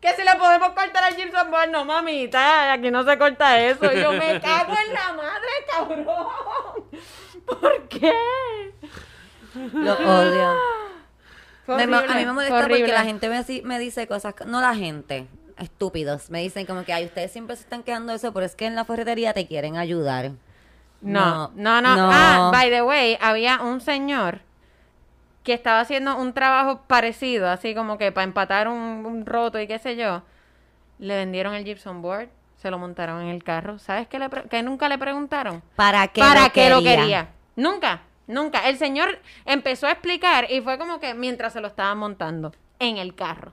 [0.00, 1.70] que si le podemos cortar al gypsum board.
[1.70, 3.92] No, mamita, aquí no se corta eso.
[3.92, 6.06] Y yo, me cago en la madre, cabrón.
[7.46, 8.12] ¿Por qué?
[9.72, 10.56] Lo odio.
[11.66, 14.34] Fue Me mo- a mí me molesta porque la gente me, si- me dice cosas,
[14.46, 15.26] no la gente,
[15.58, 18.54] estúpidos, me dicen como que, ay, ustedes siempre se están quedando de eso, pero es
[18.56, 20.30] que en la ferretería te quieren ayudar.
[21.00, 22.10] No, no, no, no.
[22.12, 24.40] Ah, by the way, había un señor
[25.44, 29.66] que estaba haciendo un trabajo parecido, así como que para empatar un, un roto y
[29.66, 30.22] qué sé yo.
[30.98, 33.78] Le vendieron el gypsum board, se lo montaron en el carro.
[33.78, 35.62] ¿Sabes qué, le pre- que nunca le preguntaron?
[35.76, 36.96] ¿Para qué ¿Para lo qué lo quería?
[37.00, 37.28] quería?
[37.56, 38.68] Nunca, nunca.
[38.68, 42.98] El señor empezó a explicar y fue como que mientras se lo estaban montando en
[42.98, 43.52] el carro.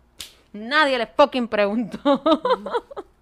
[0.52, 2.22] Nadie le fucking preguntó.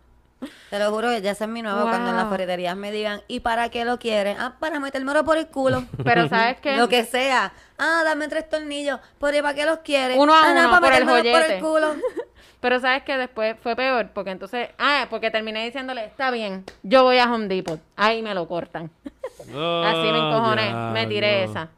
[0.69, 3.39] Te lo juro, ya ese es mi nuevo, cuando en las ferreterías me digan, ¿y
[3.39, 4.37] para qué lo quieren?
[4.39, 5.83] Ah, para metérmelo por el culo.
[6.03, 6.77] Pero ¿sabes qué?
[6.77, 7.53] Lo que sea.
[7.77, 8.99] Ah, dame tres tornillos.
[9.19, 10.17] ¿Pero y para qué los quieres?
[10.17, 11.95] Uno a ah, no, uno, para por el por el culo.
[12.65, 17.03] Pero sabes que después fue peor, porque entonces, ah, porque terminé diciéndole, está bien, yo
[17.03, 18.89] voy a Home Depot, ahí me lo cortan.
[19.05, 21.69] Así me encojoné, me tiré esa.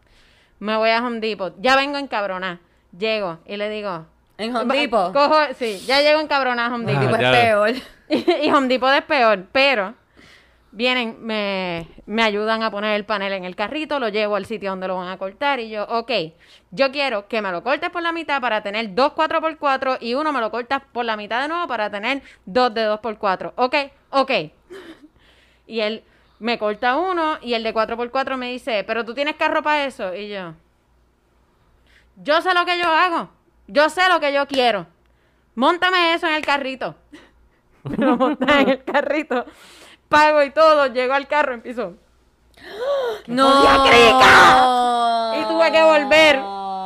[0.59, 2.61] Me voy a Home Depot, ya vengo encabronada,
[2.97, 4.05] llego y le digo,
[4.37, 5.13] En Home Depot.
[5.13, 7.17] cojo, sí, ya llego encabronada a Home Ah, Depot.
[7.17, 7.73] Tipo, es peor.
[8.43, 9.95] y Home Depot es peor, pero
[10.71, 14.69] vienen, me, me ayudan a poner el panel en el carrito, lo llevo al sitio
[14.69, 16.11] donde lo van a cortar y yo, ok,
[16.69, 20.31] yo quiero que me lo cortes por la mitad para tener dos 4x4 y uno
[20.31, 23.53] me lo cortas por la mitad de nuevo para tener dos de 2x4.
[23.55, 23.75] Ok,
[24.11, 24.31] ok.
[25.69, 26.01] Y él
[26.39, 30.13] me corta uno y el de 4x4 me dice, pero tú tienes carro para eso.
[30.15, 30.53] Y yo,
[32.23, 33.29] yo sé lo que yo hago,
[33.67, 34.87] yo sé lo que yo quiero.
[35.55, 36.95] Móntame eso en el carrito.
[37.83, 39.45] Me lo monta en el carrito.
[40.09, 40.87] Pago y todo.
[40.87, 41.95] Llego al carro, empiezo.
[43.27, 43.63] ¡No!
[45.35, 46.39] Y tuve que volver.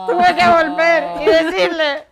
[0.07, 2.07] Tuve que volver y decirle.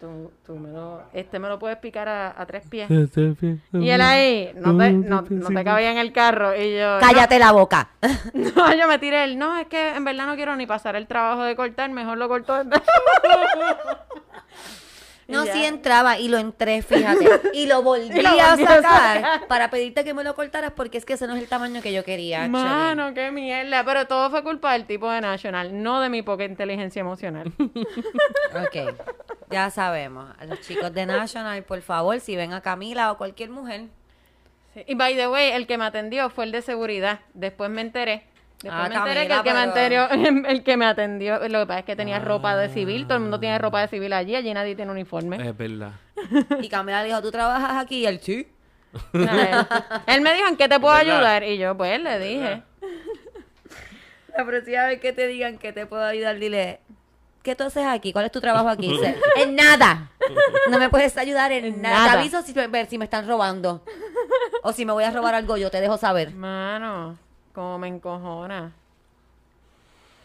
[0.00, 2.88] Tú, tú me lo, este me lo puedes picar a, a tres pies.
[2.90, 6.56] Y él ahí, no te, no, no te cabía en el carro.
[6.56, 6.96] Y yo.
[7.00, 7.90] Cállate la boca.
[8.32, 9.38] No, yo me tiré el.
[9.38, 11.90] No, es que en verdad no quiero ni pasar el trabajo de cortar.
[11.90, 12.54] Mejor lo corto.
[15.30, 15.52] No, Ya.
[15.52, 17.28] sí entraba y lo entré, fíjate.
[17.52, 19.46] Y lo volví Y lo a volví a sacar sacar.
[19.46, 21.92] para pedirte que me lo cortaras porque es que ese no es el tamaño que
[21.92, 22.48] yo quería.
[22.48, 23.84] Mano, qué mierda.
[23.84, 27.52] Pero todo fue culpa del tipo de National, no de mi poca inteligencia emocional.
[27.58, 28.94] Ok,
[29.50, 30.34] ya sabemos.
[30.38, 33.86] A los chicos de National, por favor, si ven a Camila o cualquier mujer.
[34.74, 34.84] Sí.
[34.86, 37.20] Y by the way, el que me atendió fue el de seguridad.
[37.34, 38.24] Después me enteré.
[38.62, 40.10] Después Ah, me enteré que Camila, el que, me atendió,
[40.48, 43.22] el que me atendió, lo que pasa es que tenía ropa de civil, todo el
[43.22, 45.36] mundo tiene ropa de civil allí, allí nadie tiene uniforme.
[45.48, 45.92] Es verdad.
[46.60, 48.00] Y Camila dijo, ¿tú trabajas aquí?
[48.00, 48.48] Y él, sí.
[49.14, 51.44] A Él me dijo, ¿en qué te puedo ayudar?
[51.44, 52.62] Y yo, pues, le dije.
[54.36, 56.80] La próxima vez que te digan que te puedo ayudar, dile,
[57.48, 58.12] ¿qué tú haces aquí?
[58.12, 58.88] ¿Cuál es tu trabajo aquí?
[58.92, 60.10] Dice, en nada.
[60.70, 61.96] No me puedes ayudar en, En nada.
[61.98, 62.12] nada.
[62.12, 63.82] Te aviso si, ver si me están robando.
[64.62, 66.34] O si me voy a robar algo, yo te dejo saber.
[66.34, 67.16] Mano,
[67.54, 68.72] como me encojona.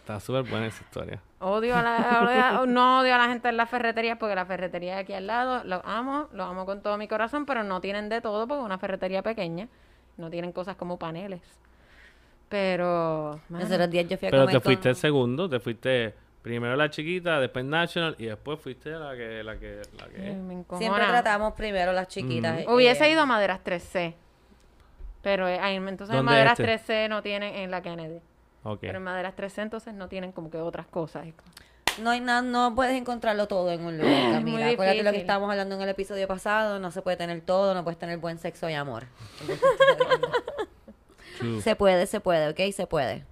[0.02, 1.22] Está súper buena esa historia.
[1.40, 2.22] Odio a la,
[2.62, 5.28] odio- no odio a la gente en las ferreterías porque la ferretería de aquí al
[5.28, 8.62] lado, los amo, los amo con todo mi corazón, pero no tienen de todo porque
[8.62, 9.68] es una ferretería pequeña.
[10.18, 11.42] No tienen cosas como paneles.
[12.50, 15.02] Pero, mano, Hace los días yo fui a Pero comer te fuiste el con...
[15.02, 16.14] segundo, te fuiste
[16.44, 20.20] primero la chiquita, después National y después fuiste la que, la que, la que.
[20.34, 20.64] me.
[20.78, 22.60] Siempre tratamos primero las chiquitas.
[22.60, 24.14] eh, Hubiese ido a Maderas 3C.
[25.24, 27.06] Pero eh, ahí, entonces en ¿Dónde Maderas este?
[27.06, 28.20] 3C no tienen en la Kennedy.
[28.64, 28.80] Ok.
[28.82, 31.26] Pero en Maderas 3C entonces no tienen como que otras cosas.
[32.02, 34.70] No hay nada, no puedes encontrarlo todo en un lugar, Camila.
[34.70, 37.84] Acuérdate lo que estábamos hablando en el episodio pasado, no se puede tener todo, no
[37.84, 39.06] puedes tener buen sexo y amor.
[41.62, 42.74] Se puede, se puede, ¿ok?
[42.74, 43.26] Se puede.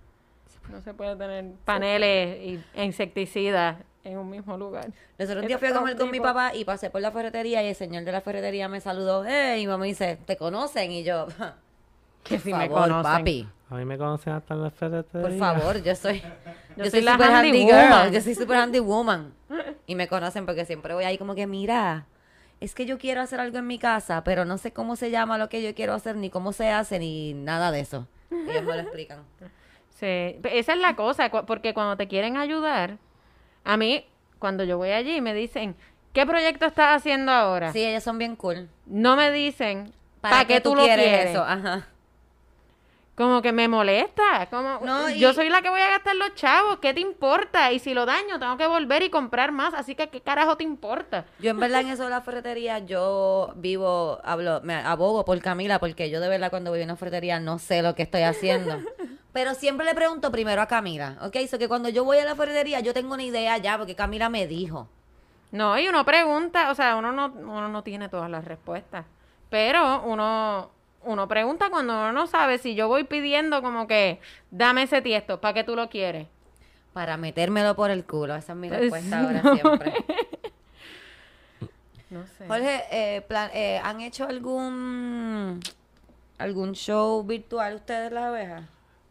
[0.72, 4.88] No se puede tener paneles y, e insecticidas en un mismo lugar.
[5.20, 7.68] Nosotros un día fui a comer con mi papá y pasé por la ferretería y
[7.68, 9.24] el señor de la ferretería me saludó.
[9.26, 10.92] Hey, y mamá me dice, ¿te conocen?
[10.92, 11.28] Y yo,
[12.24, 13.04] Que si me favor, conocen.
[13.12, 13.50] papi.
[13.70, 15.28] A mí me conocen hasta en la ferretería.
[15.28, 16.28] Por favor, yo soy, yo,
[16.78, 18.12] Yo soy soy la super handy, handy girl, woman.
[18.12, 19.34] yo soy super handy woman.
[19.88, 22.06] Y me conocen porque siempre voy ahí como que, mira,
[22.60, 25.38] es que yo quiero hacer algo en mi casa, pero no sé cómo se llama
[25.38, 28.08] lo que yo quiero hacer, ni cómo se hace, ni nada de eso.
[28.30, 29.20] Ellos me lo explican.
[30.02, 32.98] Sí, pe- esa es la cosa, porque cuando te quieren ayudar,
[33.64, 34.04] a mí,
[34.40, 35.76] cuando yo voy allí, me dicen,
[36.12, 37.72] ¿qué proyecto estás haciendo ahora?
[37.72, 38.68] Sí, ellos son bien cool.
[38.88, 41.30] No me dicen, ¿para, qué tú, lo quieres quieres?
[41.30, 41.44] eso?
[41.44, 41.88] Ajá.
[43.14, 44.48] Como que me molesta.
[44.50, 46.80] Como, No, y- Yo soy la que voy a gastar los chavos.
[46.80, 47.72] ¿Qué te importa?
[47.72, 49.76] Y si lo daño, tengo que volver y comprar más.
[49.76, 51.26] Así que, ¿qué carajo te importa?
[51.38, 55.78] Yo en verdad en eso de la ferretería, yo vivo, hablo, me abogo por Camila,
[55.78, 58.80] porque yo de verdad cuando voy a una ferretería no sé lo que estoy haciendo.
[59.34, 61.38] Pero siempre le pregunto primero a Camila, ¿ok?
[61.50, 64.30] So que cuando yo voy a la ferretería yo tengo una idea ya, porque Camila
[64.30, 64.88] me dijo.
[65.52, 69.06] No, y uno pregunta, o sea, uno no, uno no tiene todas las respuestas.
[69.50, 70.70] Pero uno,
[71.04, 72.58] uno pregunta cuando uno no sabe.
[72.58, 74.20] Si yo voy pidiendo como que,
[74.50, 76.28] dame ese tiesto, ¿para qué tú lo quieres?
[76.94, 79.54] Para metérmelo por el culo, esa es mi respuesta ahora No.
[79.56, 79.94] siempre.
[82.10, 82.46] No sé.
[82.46, 85.62] Jorge, eh, plan- eh, ¿han hecho algún
[86.38, 88.64] algún show virtual ustedes las abejas?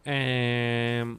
[0.05, 1.17] Eh,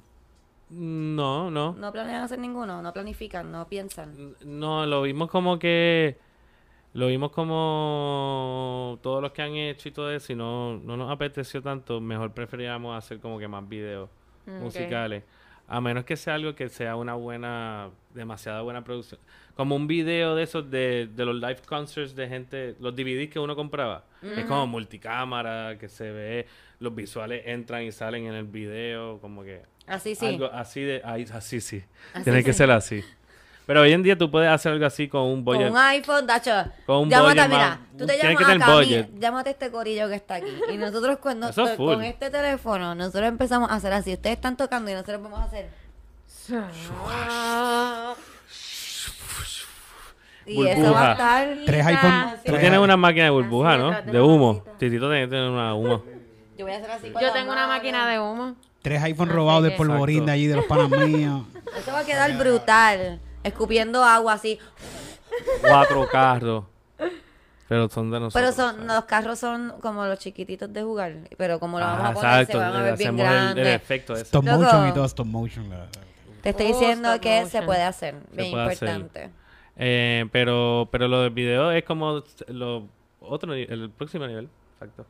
[0.69, 1.73] no, no.
[1.73, 2.81] ¿No planean hacer ninguno?
[2.81, 3.51] ¿No planifican?
[3.51, 4.35] ¿No piensan?
[4.45, 6.17] No, lo vimos como que.
[6.93, 11.09] Lo vimos como todos los que han hecho y todo eso, y no, no nos
[11.09, 12.01] apeteció tanto.
[12.01, 14.09] Mejor preferíamos hacer como que más videos
[14.45, 15.23] Mm, musicales.
[15.67, 19.21] A menos que sea algo que sea una buena, demasiada buena producción.
[19.55, 23.39] Como un video de esos de, de los live concerts de gente, los DVDs que
[23.39, 24.03] uno compraba.
[24.21, 26.47] Es como multicámara, que se ve,
[26.81, 30.25] los visuales entran y salen en el video, como que Así sí.
[30.25, 31.83] algo así de, ahí- así sí.
[32.13, 33.03] Así Tiene que ser así.
[33.67, 35.71] Pero hoy en día tú puedes hacer algo así con un Con budget.
[35.71, 36.65] un iPhone, Dacho.
[36.85, 39.09] Con un llámate, budget mira, más- tú te llamas que a tener Cami, budget.
[39.19, 40.51] llámate a este corillo que está aquí.
[40.73, 41.93] Y nosotros cuando Eso es full.
[41.93, 44.13] con este teléfono, nosotros empezamos a hacer así.
[44.13, 45.69] Ustedes están tocando y nosotros vamos a hacer.
[50.45, 50.91] Y eso Burbuja.
[50.91, 51.57] va a estar.
[51.65, 52.11] Tres iPhone.
[52.45, 54.01] Tú tienes una máquina de burbuja, ¿no?
[54.01, 54.63] de humo.
[54.79, 56.03] Titito tiene que tener una humo.
[56.61, 57.09] Yo voy a hacer así.
[57.09, 57.73] con Yo la tengo una mano.
[57.73, 58.55] máquina de humo.
[58.83, 61.41] Tres iPhone Así robados de polvorín de allí de los panas míos.
[61.75, 63.19] Eso va a quedar brutal.
[63.43, 64.59] Escupiendo agua así.
[65.61, 66.65] Cuatro carros.
[67.67, 68.33] Pero son de nosotros.
[68.33, 68.93] Pero son, ¿sabes?
[68.93, 71.13] los carros son como los chiquititos de jugar.
[71.35, 72.57] Pero como lo vamos Ah, a poner, se exacto.
[72.59, 73.67] van a ver bien Hacemos el- el, grandes.
[73.75, 74.21] efecto ese.
[74.23, 74.57] Stop Loco.
[74.59, 75.69] motion y todo stop motion.
[75.69, 75.87] la-
[76.43, 78.15] Te estoy Oh, diciendo stop que se puede hacer.
[78.33, 78.89] Bien puede hacer.
[78.89, 79.29] importante.
[79.77, 82.87] Eh, pero, pero lo del video es como lo
[83.21, 84.47] otro el próximo nivel.
[84.73, 85.05] Exacto.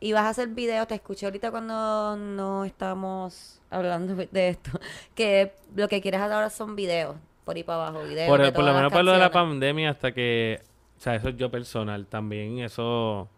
[0.00, 4.70] Y vas a hacer videos, te escuché ahorita cuando no estamos hablando de esto,
[5.14, 8.28] que lo que quieres hacer ahora son videos, por ahí para abajo, videos.
[8.28, 10.60] Por, de por lo menos para lo de la pandemia hasta que...
[10.96, 12.06] O sea, eso es yo personal.
[12.06, 13.28] También eso...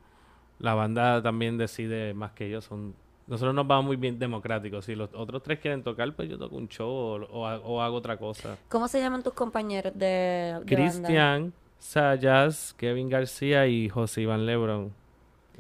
[0.58, 2.64] La banda también decide más que ellos.
[2.64, 2.94] Son,
[3.26, 4.84] nosotros nos vamos muy bien democráticos.
[4.84, 7.80] Si los otros tres quieren tocar, pues yo toco un show o, o ha- o
[7.80, 8.58] hago otra cosa.
[8.68, 10.60] ¿Cómo se llaman tus compañeros de?
[10.66, 14.92] Cristian, Sayas, Kevin García y José Iván Lebron.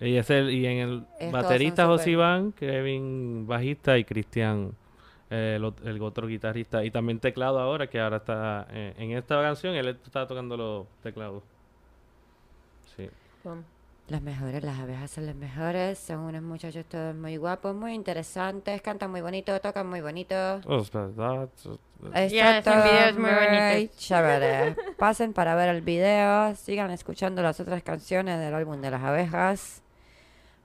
[0.00, 4.72] Y, es el, y en el Estos baterista José Iván, Kevin bajista y Cristian
[5.28, 6.82] eh, el, ot- el otro guitarrista.
[6.84, 10.86] Y también teclado ahora, que ahora está eh, en esta canción, él está tocando los
[11.02, 11.42] teclados.
[12.96, 13.08] Sí.
[14.08, 18.82] Las mejores, las abejas son las mejores, son unos muchachos todos muy guapos, muy interesantes,
[18.82, 20.34] cantan muy bonito, tocan muy bonito.
[20.66, 21.48] Oh, es verdad.
[22.12, 23.94] Está Yes, el todo video es muy bonito.
[23.98, 24.76] chévere.
[24.98, 29.82] Pasen para ver el video, sigan escuchando las otras canciones del álbum de las abejas.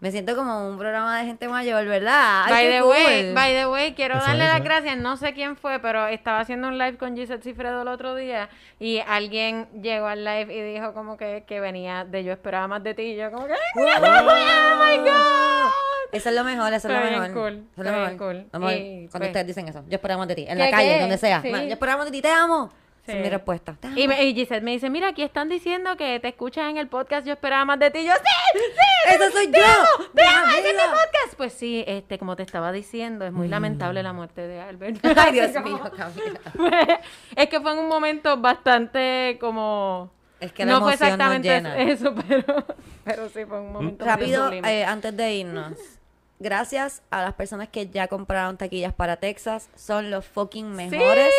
[0.01, 2.43] Me siento como un programa de gente mayor, ¿verdad?
[2.45, 2.89] Ay, By the cool.
[2.91, 4.97] way, by the way, quiero darle las gracias.
[4.97, 8.49] No sé quién fue, pero estaba haciendo un live con Gisette Cifredo el otro día
[8.77, 12.83] y alguien llegó al live y dijo como que, que venía de yo esperaba más
[12.83, 13.03] de ti.
[13.03, 15.71] Y yo como que, oh my god.
[16.11, 17.33] Eso es lo mejor, eso es lo mejor.
[17.33, 18.17] cool, Eso es lo bien mejor.
[18.17, 18.45] cool.
[18.51, 19.83] Vamos a ver, Y, cuando pues- ustedes dicen eso.
[19.87, 20.45] Yo esperamos de ti.
[20.47, 20.99] En ¿Qué, la calle, qué?
[21.01, 21.41] donde sea.
[21.41, 21.49] Sí.
[21.51, 22.71] Yo esperamos de ti, te amo.
[23.05, 23.11] Sí.
[23.11, 23.75] es mi respuesta.
[23.95, 26.87] Y, me- y Gisette me dice, mira, aquí están diciendo que te escuchan en el
[26.87, 27.99] podcast, yo esperaba más de ti.
[27.99, 29.63] Y yo, sí, sí, ¡Eso soy te yo!
[29.65, 31.35] amo, te ¡Mi amo, es podcast.
[31.37, 35.03] Pues sí, este, como te estaba diciendo, es muy lamentable la muerte de Albert.
[35.03, 35.07] Mm.
[35.17, 35.79] Ay, Dios mío,
[37.35, 40.11] es que fue en un momento bastante como...
[40.39, 41.77] Es que la no fue exactamente llena.
[41.77, 42.65] eso, pero,
[43.03, 45.73] pero sí fue un momento Rápido, eh, antes de irnos.
[46.39, 49.69] Gracias a las personas que ya compraron taquillas para Texas.
[49.75, 51.33] Son los fucking mejores.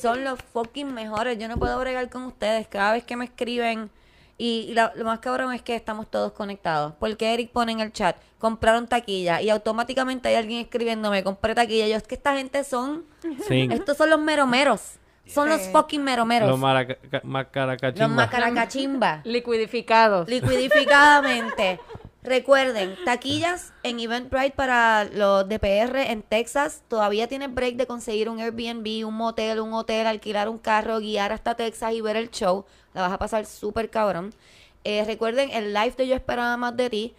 [0.00, 1.38] Son los fucking mejores.
[1.38, 2.66] Yo no puedo bregar con ustedes.
[2.68, 3.90] Cada vez que me escriben.
[4.38, 6.92] Y, y la- lo más cabrón es que estamos todos conectados.
[7.00, 9.40] Porque Eric pone en el chat, compraron taquilla.
[9.40, 11.88] Y automáticamente hay alguien escribiéndome, compré taquilla.
[11.88, 13.04] Yo, es que esta gente son.
[13.48, 13.68] Sí.
[13.72, 14.96] Estos son los meromeros.
[15.26, 16.48] Son los fucking meromeros.
[16.48, 18.08] Los maraca- Los macaracachimba.
[18.08, 19.20] macaracachimba.
[19.24, 20.28] Liquidificados.
[20.28, 21.80] liquidificadamente.
[22.26, 26.82] Recuerden, taquillas en Eventbrite para los DPR en Texas.
[26.88, 31.32] Todavía tienes break de conseguir un Airbnb, un motel, un hotel, alquilar un carro, guiar
[31.32, 32.64] hasta Texas y ver el show.
[32.94, 34.34] La vas a pasar súper cabrón.
[34.82, 37.14] Eh, recuerden, el live de Yo Esperaba Más de Ti.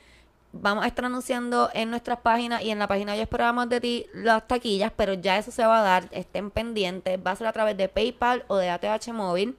[0.51, 3.70] Vamos a estar anunciando en nuestras páginas y en la página de Yo Esperaba Más
[3.70, 6.10] de Ti las taquillas, pero ya eso se va a dar.
[6.12, 7.18] Estén pendientes.
[7.26, 9.55] Va a ser a través de PayPal o de ATH Móvil.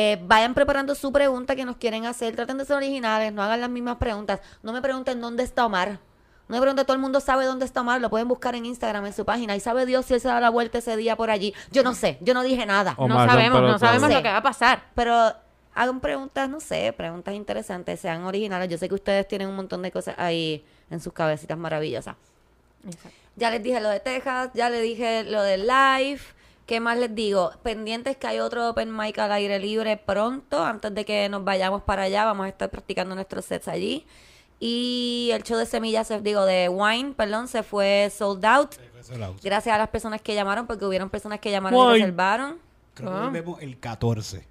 [0.00, 2.36] Eh, vayan preparando su pregunta que nos quieren hacer.
[2.36, 4.38] Traten de ser originales, no hagan las mismas preguntas.
[4.62, 5.98] No me pregunten dónde está Omar.
[6.46, 8.00] No me pregunten, todo el mundo sabe dónde está Omar.
[8.00, 9.56] Lo pueden buscar en Instagram, en su página.
[9.56, 11.52] Y sabe Dios si él se da la vuelta ese día por allí.
[11.72, 12.94] Yo no sé, yo no dije nada.
[12.96, 14.84] No sabemos, no sabemos lo que va a pasar.
[14.94, 15.34] Pero
[15.74, 18.68] hagan preguntas, no sé, preguntas interesantes, sean originales.
[18.68, 22.14] Yo sé que ustedes tienen un montón de cosas ahí en sus cabecitas maravillosas.
[23.34, 26.20] Ya les dije lo de Texas, ya les dije lo del live.
[26.68, 27.50] ¿Qué más les digo?
[27.62, 31.82] Pendientes que hay otro open mic al aire libre pronto, antes de que nos vayamos
[31.82, 32.26] para allá.
[32.26, 34.04] Vamos a estar practicando nuestros sets allí.
[34.60, 38.74] Y el show de semillas, se- digo, de wine, perdón, se fue sold out.
[39.42, 41.98] Gracias a las personas que llamaron, porque hubieron personas que llamaron y Wine.
[42.00, 42.58] reservaron.
[42.92, 43.22] Creo que Ah.
[43.22, 44.46] volvemos el 14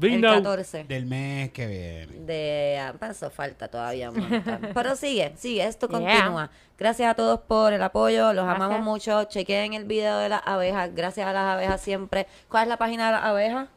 [0.00, 0.28] El Vino.
[0.34, 0.84] 14.
[0.84, 2.26] del mes que viene.
[2.26, 4.58] de ah, eso falta todavía un montón.
[4.74, 5.98] pero sigue sigue esto Yeah.
[6.00, 8.62] continúa gracias a todos por el apoyo los Gracias.
[8.64, 12.68] amamos mucho chequen el video de las abejas gracias a las abejas siempre ¿cuál es
[12.70, 13.68] la página de las abejas?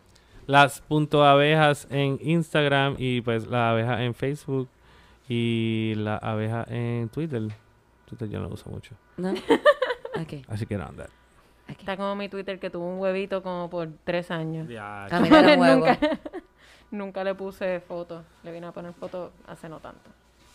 [0.47, 4.70] Las punto abejas en Instagram y pues la abeja en Facebook
[5.28, 7.41] y la abeja en Twitter.
[8.05, 8.95] Twitter yo no lo uso mucho.
[10.47, 11.09] Así que no, that.
[11.68, 14.68] Está como mi Twitter que tuvo un huevito como por tres años.
[14.70, 15.97] Huevo nunca,
[16.91, 18.24] nunca le puse foto.
[18.43, 20.09] Le vine a poner foto hace no tanto.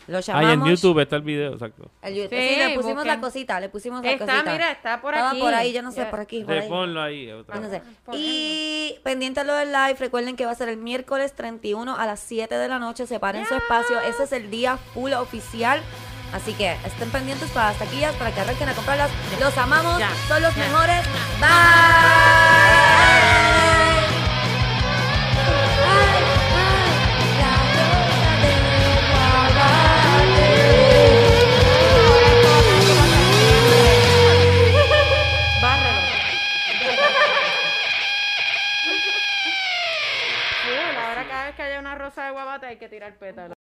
[0.08, 1.90] lo Ah, y llamamos en YouTube está el video, exacto.
[2.02, 2.30] el YouTube.
[2.38, 3.06] Sí, sí, le pusimos busquen.
[3.14, 5.40] la cosita le pusimos la Está, cosita mira, está por Estaba aquí.
[5.40, 6.68] por ahí yo no sé por aquí por Sí, ahí.
[6.68, 7.30] ponlo ahí.
[7.30, 7.82] otra no sé.
[8.12, 12.06] Y pendiente a lo del live, recuerden que va a ser el miércoles 31 a
[12.06, 13.06] las 7 de la noche.
[13.06, 14.00] Separen su espacio.
[14.00, 15.80] Ese es el día full oficial.
[16.32, 19.10] Así que estén pendientes para las taquillas, para que arranquen a comprarlas.
[19.38, 20.10] Los amamos, Ya.
[20.28, 20.64] son los Ya.
[20.64, 21.02] mejores.
[21.40, 21.48] Bye.
[41.28, 43.50] Cada vez que haya una rosa de guabate hay que tirar pétalos.